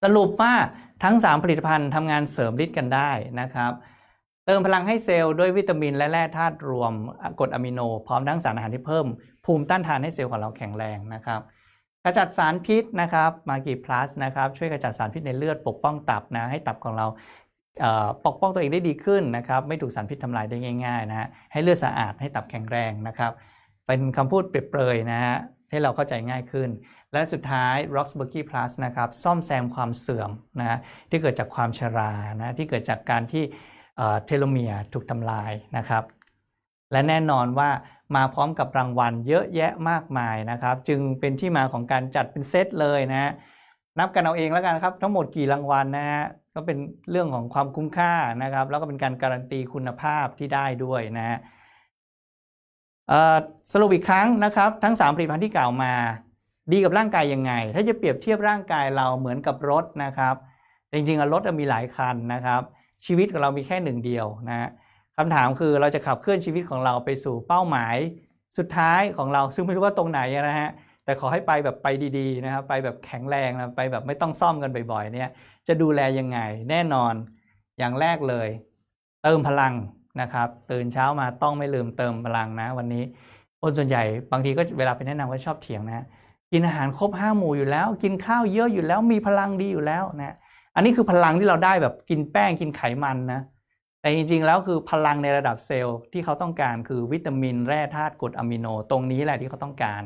[0.03, 0.53] สรุปว่า
[1.03, 3.71] ทั้ง 3 ผลิตภัณฑ์ทำงานเสริมฤทธิ์กันได้นะครับ
[4.45, 6.93] เติมพลังให้เซลล์ด้วยวิตามินและแร่ธาตุรวม
[7.39, 9.05] กรดอะมิโน พร้อมทั้งสารอาหารที่เพิ่ม
[9.45, 11.41] ภูมิต้านทานให้เซลล์ของเราแข็งแรงนะครับ
[12.03, 17.05] ขจัดสารพิษนะครับมากีพลัสนะครับช่วยขจัดสารพิษในเลือดปกป้องตับนะให้ตับของเรา
[18.25, 23.31] ปกป้องตัวเองได้ดีขึ้นนะครับไม่ถูกสารพิษทำลายได้ง่ายๆนะฮะให้เลือดสะอาดให้ตับแข็งแรงนะครับ
[23.87, 25.35] เป็นคำพูดเปรียบเปรยนะฮะ
[25.69, 26.69] ให้เราเข้าใจง่ายขึ้น
[27.13, 30.77] และสุดท้าย r o x b u r g y Plus นะครับซ่อมแซมความเสื่อมนะฮะ
[31.09, 33.43] ที่เกิดจากความชรานะที่เกิดจากการที่
[34.25, 36.03] เทโลเมียร์ถูกทำลายนะครับ
[36.91, 37.69] และแน่นอนว่า
[38.15, 43.31] มาพร้อมกับรางวัลเยอะแยะมากมายนะครับ จึงเป็นที่มาของการจัดเป็นเซตเลยนะฮะ
[43.99, 46.23] นับกันเอาเองแล้วกันครับ ทั้งหมดกี่รางวัลนะฮะ
[46.55, 46.77] ก็เป็น
[47.11, 51.37] เรื่องของความคุ้มค่านะครับ แล้วก็เป็นการการันตีคุณภาพที่ได้ด้วยนะฮะ
[53.71, 55.93] สรุปอีกครั้งนะครับ ทั้ง 3 ผลิตภัณฑ์ที่กล่าวมา
[56.71, 60.35] ดีกับร่างกายยังไง ถ้าจะเปรียบเทียบร่างกายเราเหมือนกับรถนะครับ
[60.93, 62.61] จริงๆรถมีหลายคันนะครับ
[63.05, 64.69] ชีวิตของเรามีแค่หนึ่งเดียวนะฮะ
[65.17, 67.95] คำถามคือเราจะขับเคลื่อนชีวิตของเราไปสู่เป้าหมาย
[68.57, 70.69] สุดท้ายของเราซึ่งไม่รู้ว่าตรงไหนนะฮะ
[71.05, 71.87] แต่ขอให้ไปแบบไป
[72.17, 75.29] ดีๆนะครับ ไปแบบแข็งแรงนะไปแบบไม่ต้องซ่อมกันบ่อยๆเนี่ย
[75.67, 76.39] จะดูแลยังไง
[76.69, 77.13] แน่นอน
[77.79, 78.49] อย่างแรกเลย
[79.23, 79.73] เติมพลัง
[80.21, 83.03] นะครับ ตื่นเช้ามาต้องไม่ลืมเติมพลังนะ วันนี้
[83.61, 86.05] คนส่วนใหญ่บางทีก็เวลาไปแนะนำก็ชอบเถียงนะ
[86.51, 90.35] กินอาหารครบห้าหมู่อยู่แล้ว กินข้าวเยอะอยู่แล้วมีพลังดีอยู่แล้วนะ
[90.75, 93.41] อันนี้คือพลังที่เราได้แบบกินแป้งกินไขมันนะ
[94.01, 100.03] แต่จริงๆแล้วคือพลังในระดับเซลล์ที่เขาต้องการคือวิตามินแร่ธาตุกรดอะมิโน ตรงนี้แหละที่เขาต้องการ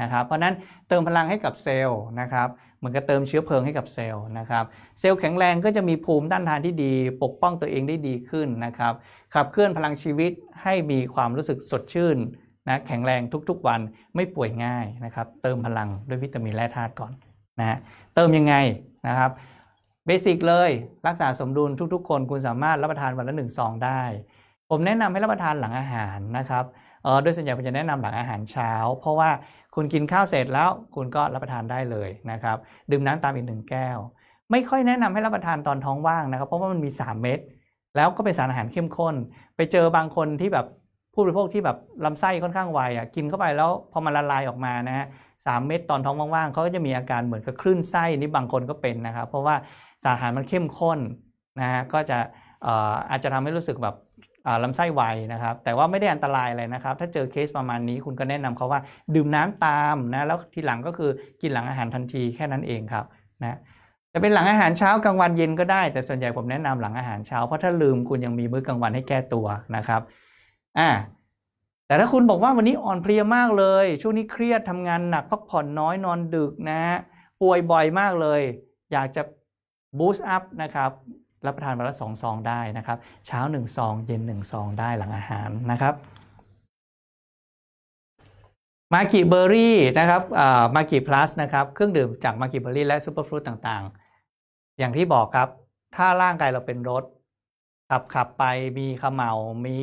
[0.00, 0.54] นะครับเพราะนั้น
[0.88, 4.64] เติมพลังให้กับเซลล์นะครับเหมือนกับเติมเชื้อเพลิงให้กับเซลล์นะครับ
[5.00, 8.92] เซลล์แข็งแรงก็จะมีภูมิต้านทานที่ดี ปกป้องตัวเองได้ดีขึ้นนะครับ
[9.34, 12.16] ขับเคลื่อนพลังชีวิตให้มีความรู้สึกสดชื่น
[12.68, 13.80] นะแข็งแรงทุกๆวัน
[14.14, 17.12] ไม่ป่วยง่ายนะครับ เติมพลังด้วยวิตามินแร่ธาตุก่อน
[17.60, 17.78] นะฮะ
[18.14, 18.54] เติมยังไง
[19.08, 19.30] นะครับ
[20.06, 20.70] เบสิกเลย
[21.06, 24.02] รักษาสมดุลทุกๆ คนคุณสามารถรับประทานวันละหนึ่งซองได้
[24.70, 26.64] ผมแนะนำให้รับประทานหลังอาหารนะครับ
[27.02, 29.30] เออโดยส่วนใหญ่ผมจะแนะนำหลังอาหารเช้า เพราะว่า
[29.74, 32.56] คุณกินข้าวเสร็จแล้วคุณก็รับประทานได้เลยนะครับ
[32.90, 33.98] ดื่มน้ำตามอีกหนึ่งแก้ว
[34.50, 37.38] ไม่ค่อยแนะนำให้รับประทานตอนท้องว่างนะครับ เพราะว่ามันมี 3 เม็ด
[37.96, 39.14] แล้วก็เป็นสารอาหารเข้มข้น
[39.56, 40.66] ไปเจอบางคนที่แบบ
[41.12, 45.06] ผู้บริโภคที่แบบลำไส้ค่อนข้างไวอะกินเข้าไปแล้วพอมันละลายออกมานะฮะ
[45.46, 49.54] สามเม็ดตอนท้องว่างๆเขาก็จะมีอาการเหมือนกับคลื่นไส้นี่บางคนก็เป็นนะครับ เพราะว่า
[50.04, 50.98] สารอาหารมันเข้มข้น
[51.60, 52.18] นะฮะก็จะ
[53.10, 53.94] อาจจะทำให้รู้สึกแบบ
[54.46, 55.02] อ่าลำไส้ไว
[55.32, 58.80] นะครับ แต่ว่าไม่ได้อันตรายอะไรนะครับ ถ้าเจอเคสประมาณนี้คุณก็แนะนำเขาว่า
[59.14, 61.10] ดื่มน้ำตามนะแล้วทีหลังก็คือ
[61.42, 63.04] กินหลังอาหารทันทีแค่นั้นเองครับ
[63.42, 63.58] นะ
[64.12, 69.46] จะเป็นหลังอาหารเช้ากลางวันเย็นก็ได้ แต่ส่วนใหญ่ผมแนะนำหลังอาหารเช้าเพราะถ้าลืมคุณยังมีมื้อกลางวันให้แก้ตัว
[69.76, 70.02] นะครับ
[70.78, 70.90] อ่า
[71.86, 76.98] แต่ถ้าคุณบอกว่าวันนี้อ่อนเพลียมากเลย ช่วงนี้เครียดทำงานหนักพักผ่อนน้อยนอนดึกนะฮะ
[77.42, 78.40] ป่วยบ่อยมากเลย
[78.92, 79.22] อยากจะ
[79.98, 80.90] บูสต์อัพนะครับ
[81.46, 85.94] รับประทานวันละสองซองได้นะครับ เช้าหนึ่งซองเย็นหนึ่งซองได้หลังอาหารนะครับ
[88.94, 90.22] maqui berry นะครับ
[90.76, 95.48] Maqui Plus นะครับ เครื่องดื่มจาก maqui berry และ superfruit ต่างๆ อย่างที่บอกครับ
[95.96, 97.04] ถ้าร่างกายเราเป็นรถ
[97.92, 98.44] ขับขับไป
[98.78, 99.32] มีเขม่า
[99.66, 99.78] มี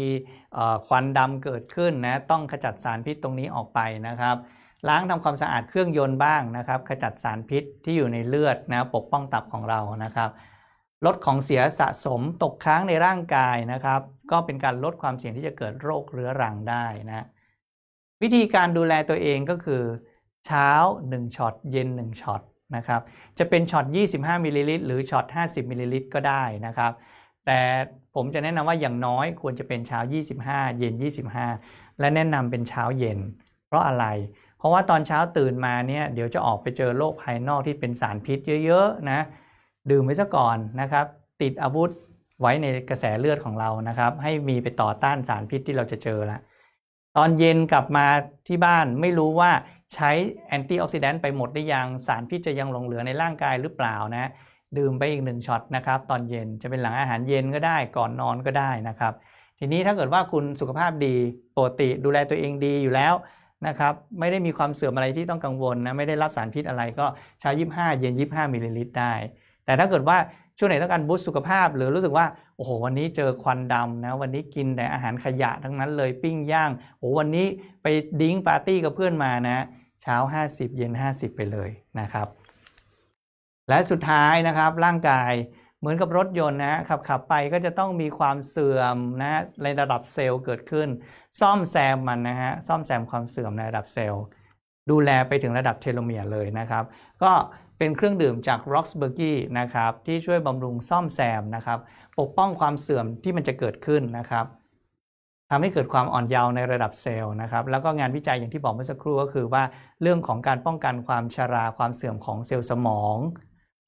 [0.88, 4.36] ควันดำเกิดขึ้นนะต้องขจัดสารพิษตรงนี้ออกไปนะครับ
[4.88, 10.30] ล้างทำความสะอาดเครื่องยนต์บ้างนะครับ ขจัดสารพิษที่อยู่ในเลือดนะปกป้องตับของเรานะครับ
[11.06, 14.02] ลดของเสียสะสมตกค้างในร่างกายนะครับ
[14.32, 17.26] ก็เป็นการลดความเสี่ยงที่จะเกิดโรคเรื้อรังได้นะ
[18.22, 19.84] วิธีการดูแลตัวเองก็คือ
[20.48, 20.70] เช้า
[21.04, 22.42] 1ช็อตเย็น 1ช็อต
[22.76, 23.02] นะครับ
[23.40, 23.86] จะเป็นช็อต
[24.16, 26.92] 25มิลลิลิตรหรือช็อต50มิลลิลิตรก็ได้นะครับ
[27.50, 27.64] แต่
[28.16, 30.00] ผมจะแนะนำว่าอย่างน้อยควรจะเป็นเช้า
[30.40, 30.94] 25 เย็น
[31.46, 33.20] 25 และแนะนำเป็นเช้าเย็น
[33.68, 34.06] เพราะอะไร
[34.58, 39.20] เพราะว่าตอนเช้าตื่นมาเนี่ยเดี๋ยวจะออกไปเจอโลกภายนอกที่เป็นสารพิษเยอะๆนะ
[39.92, 41.06] ดื่มไว้ซะก่อนนะครับ
[41.42, 41.90] ติดอาวุธ
[42.42, 46.40] ไว้ในกระแสเลือดของเรานะครับ ให้มีไปต่อต้านสารพิษที่เราจะเจอละ
[47.18, 48.08] ตอนเย็นกลับมา
[48.48, 49.52] ที่บ้านไม่รู้ว่า
[49.94, 50.12] ใช้
[50.48, 54.30] antioxidant ไปหมดหรือยังสารพิษจะยังหลงเหลือในร่างกายหรือเปล่านะ
[54.78, 59.14] ดื่มไปอีกหนึ่งช็อตนะครับตอนเย็นจะเป็นหลังอาหารเย็นก็ได้ก่อนนอนก็ได้นะครับ
[59.60, 61.16] ทีนี้ถ้าเกิดว่าคุณสุขภาพดี
[61.56, 63.14] ปกติดูแลตัวเองดีอยู่แล้ว
[63.68, 67.06] นะครับไม่ได้มีความเสื่อมอะไรที่ต้องกังวลนะไม่ได้รับสารพิษอะไรก็
[67.40, 69.14] เช้า 25 เย็น 25 มิลลิลิตรได้
[69.66, 70.18] แต่ถ้าเกิดว่า
[70.58, 77.48] ช่วงไหนต้องการ boost สุขภาพ หรือรู้สึกว่าโอ้โหวันนี้เจอควันดำนะวันนี้กินแต่อาหารขยะทั้งนั้นเลยปิ้งย่างโอ้วันนี้
[77.84, 77.88] ไป
[78.22, 79.66] drink ปาร์ตี้กับเพื่อนมานะ
[80.02, 80.16] เช้า
[80.48, 82.28] 50 เย็น 50 ไปเลยนะครับ
[83.70, 85.34] และสุดท้ายนะครับร่างกาย
[85.80, 90.88] เหมือนกับรถยนต์นะขับขับไปก็จะต้องมีความเสื่อมนะในระดับเซลล์เกิดขึ้น
[91.40, 94.24] ซ่อมแซมมันนะฮะซ่อมแซมความเสื่อมในระดับเซลล์
[94.90, 96.84] ดูแลไปถึงระดับเทโลเมียร์เลยนะครับ
[97.24, 97.32] ก็
[97.78, 101.80] เป็นเครื่องดื่มจาก r o x b u r g y นะครับที่ช่วยบำรุงซ่อมแซมนะครับ
[102.20, 104.46] ปกป้องความเสื่อมที่มันจะเกิดขึ้นนะครับ
[105.52, 109.64] ทำให้เกิดความอ่อนเยาว์ในระดับเซลล์นะครับแล้วก็งานวิจัยอย่างที่บอกเมื่อสักครู่ก็คือว่า
[110.02, 113.18] เรื่องของการป้องกันความชราความเสื่อมของเซลล์สมอง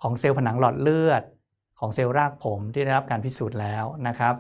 [0.02, 1.24] ของเซลล์ผนังหลอดเลือด
[1.80, 4.34] ของเซลล์รากผมที่ได้รับการพิสูจน์แล้วนะครับ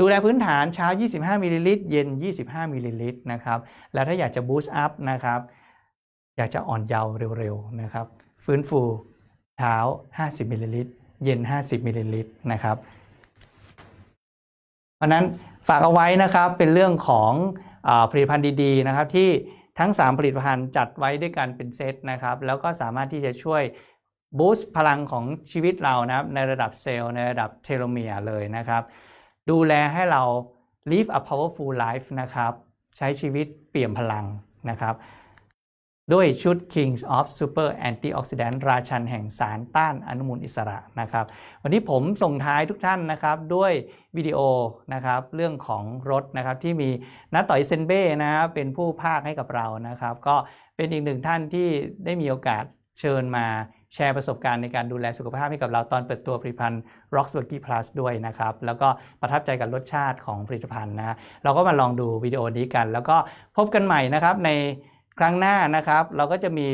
[0.00, 2.08] ดูแลพื้นฐานเช้า 25 มิลลิลิตร เย็น
[2.40, 3.58] 25 มิลลิลิตรนะครับ
[3.92, 5.40] แล้วถ้าอยากจะ boost up นะครับ
[6.36, 8.06] อยากจะอ่อนเยาว์เร็วๆนะครับ
[8.44, 8.80] ฟื้นฟู
[9.58, 9.74] เช้า
[10.14, 10.92] 50 มิลลิลิตร
[11.24, 12.76] เย็น 50 มิลลิลิตรนะครับ
[14.96, 15.24] เพราะนั้น
[15.68, 17.32] ฝากเอาไว้นะครับ เป็นเรื่องของ
[17.88, 19.30] อผลิตภัณฑ์ดีๆนะครับที่
[19.78, 23.62] ทั้ง 3 ผลิตภัณฑ์จัดไว้ด้วยกันเป็นเซตนะครับ แล้วก็สามารถที่จะช่วย
[24.38, 28.82] boost พลังของชีวิตเรานะครับในระดับเซลล์ในระดับเทโลเมียร์เลยนะครับ
[29.50, 30.22] ดูแลให้เรา
[30.92, 32.52] live a powerful life นะครับ
[32.96, 34.24] ใช้ชีวิตเปี่ยมพลัง
[34.70, 34.94] นะครับ
[36.12, 41.26] ด้วยชุด Kings of Super Antioxidant ราชันแห่งสารต้านอนุมูลอิสระนะครับ
[41.62, 43.72] วันนี้ผมส่งท้ายทุกท่านนะครับด้วย
[44.16, 44.38] วิดีโอ
[44.94, 46.90] นะครับเรื่องของรถนะครับที่มี
[47.34, 50.36] นัต่อยเซนเบ้นะครับเป็นผู้ภาคให้กับเรานะครับ ก็
[50.76, 51.68] เป็นอีกหนึ่งท่านที่
[52.04, 52.64] ได้มีโอกาส
[53.00, 53.46] เชิญมา
[53.94, 56.82] แชร์ประสบการณ์ในการดูแลสุขภาพให้กับเราตอนเปิดตัวผลิตภัณฑ์
[57.16, 58.88] r o x w o r k y Plus ด้วยนะครับ แล้วก็
[59.20, 63.16] ประทับใจกับรสชาติของผลิตภัณฑ์นะเราก็มาลองดูวิดีโอนี้กัน แล้วก็
[63.56, 64.50] พบกันใหม่นะครับใน
[65.18, 66.68] ครั้งหน้านะครับ เราก็จะมี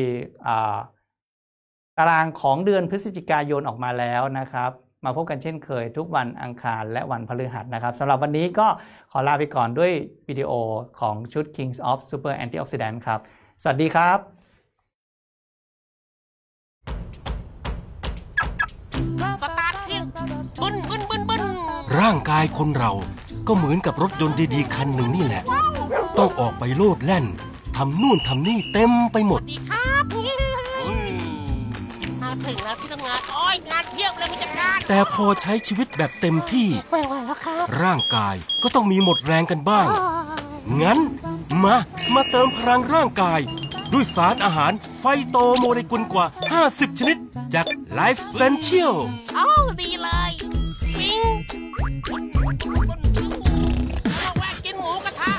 [1.99, 4.71] ตารางของเดือนพฤศจิกายนออกมาแล้วนะครับ
[5.05, 8.67] มาพบกันเช่นเคยทุกวันอังคารและวันพฤหัสนะครับสำหรับวันนี้ก็
[9.13, 9.93] ขอลาไปก่อนด้วย
[10.29, 10.51] วิดีโอ
[11.01, 13.21] ของชุด Kings of Super Antioxidant ครับ
[13.63, 14.40] สวัสดีครับ
[22.01, 22.93] ร่างกายคนเรา
[23.47, 25.43] ก็เหมือนกับรถยนต์ดีๆ คันหนึ่งนี่แหละ
[26.19, 27.25] ต้องออกไปโลดแล่น
[27.77, 30.05] ทำนู่นทำนี่เต็มไปหมด ดีครับ
[32.23, 39.87] มาถึงแล้วที่ทำงานโอ้ยงานเพียบเลยผู้จัดการแต่พอใช้ชีวิตแบบเต็มที่ไม่ไหวแล้วครับร่างกายก็ต้องมีหมดแรงกันบ้าง
[40.83, 40.99] งั้น
[41.65, 41.77] มา
[42.15, 43.41] มาเติมพลังร่างกาย
[43.93, 46.27] ด้วยสารอาหารไฟโตโมเลกุลกว่า
[46.63, 47.17] 50 ชนิด
[47.55, 47.67] จาก
[47.99, 48.95] Life Essential
[49.37, 50.30] เอ้าดีเลย
[52.09, 55.33] แวะกินหมูกระทะ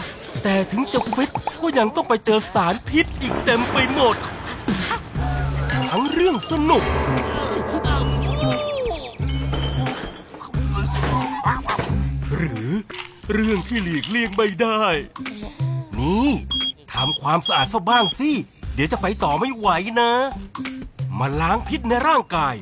[0.44, 1.30] แต่ถึงจะฟิต
[1.62, 4.16] ก็ยังต้องไปเจอสารพิษอีกเต็มไปหมด
[5.90, 6.84] ทั้งเรื่องสนุก
[12.36, 12.70] หรือ
[13.32, 14.84] เรื่องที่หลีกเลี่ยงไม่ได้
[16.00, 16.30] นี่
[16.94, 18.32] ทำความสะอาดซะบ้างสิ
[18.74, 20.12] เดี๋ยวจะไปต่อไม่ไหวนะ
[21.20, 22.56] มาล้างพิษในร่างกาย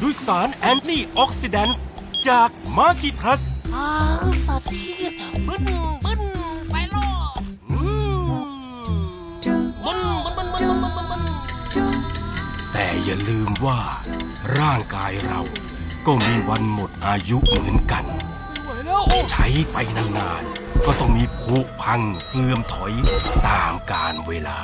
[0.00, 1.78] ด้วยสาร antioxidant
[2.28, 3.40] จาก Maqui Plus
[3.74, 3.90] อ้า
[4.24, 5.14] วสดชื่น
[5.48, 5.64] บึ้น
[6.04, 6.20] บึ้น
[6.70, 6.96] ไปโล
[7.38, 7.80] ดอื
[8.24, 8.30] ม
[9.84, 11.22] บึ้นบึ้นบึ้นบึ้นบึ้นบึ้นบึ้น
[12.72, 13.80] แต่อย่าลืมว่า
[14.58, 15.40] ร่างกายเรา
[16.06, 18.04] ก็มีวันหมดอายุเหมือนกัน
[19.30, 22.92] ใช้ไปนานๆก็ต้องมีผุพังเสื่อมถอย
[23.48, 24.58] ตามกาลเวลา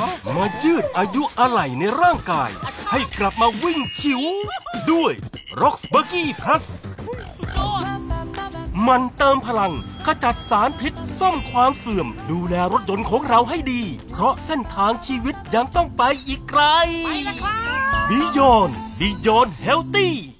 [0.00, 2.50] มายืดอายุอะไหล่ในร่างกาย
[2.90, 4.22] ให้กลับมาวิ่งชิว
[4.90, 5.12] ด้วย
[5.60, 6.64] Rox b u g g y Plus
[8.86, 9.72] มันเติมพลัง
[10.06, 13.82] ขจัดสารพิษซ่อมความเสื่อม ดูแลรถยนต์ของเราให้ดี
[14.12, 16.62] เพราะเส้นทางชีวิตยังต้องไปอีกไกล
[17.04, 18.70] ไปแล้วครับบิยอน
[19.00, 20.37] บิยอนเฮลตี้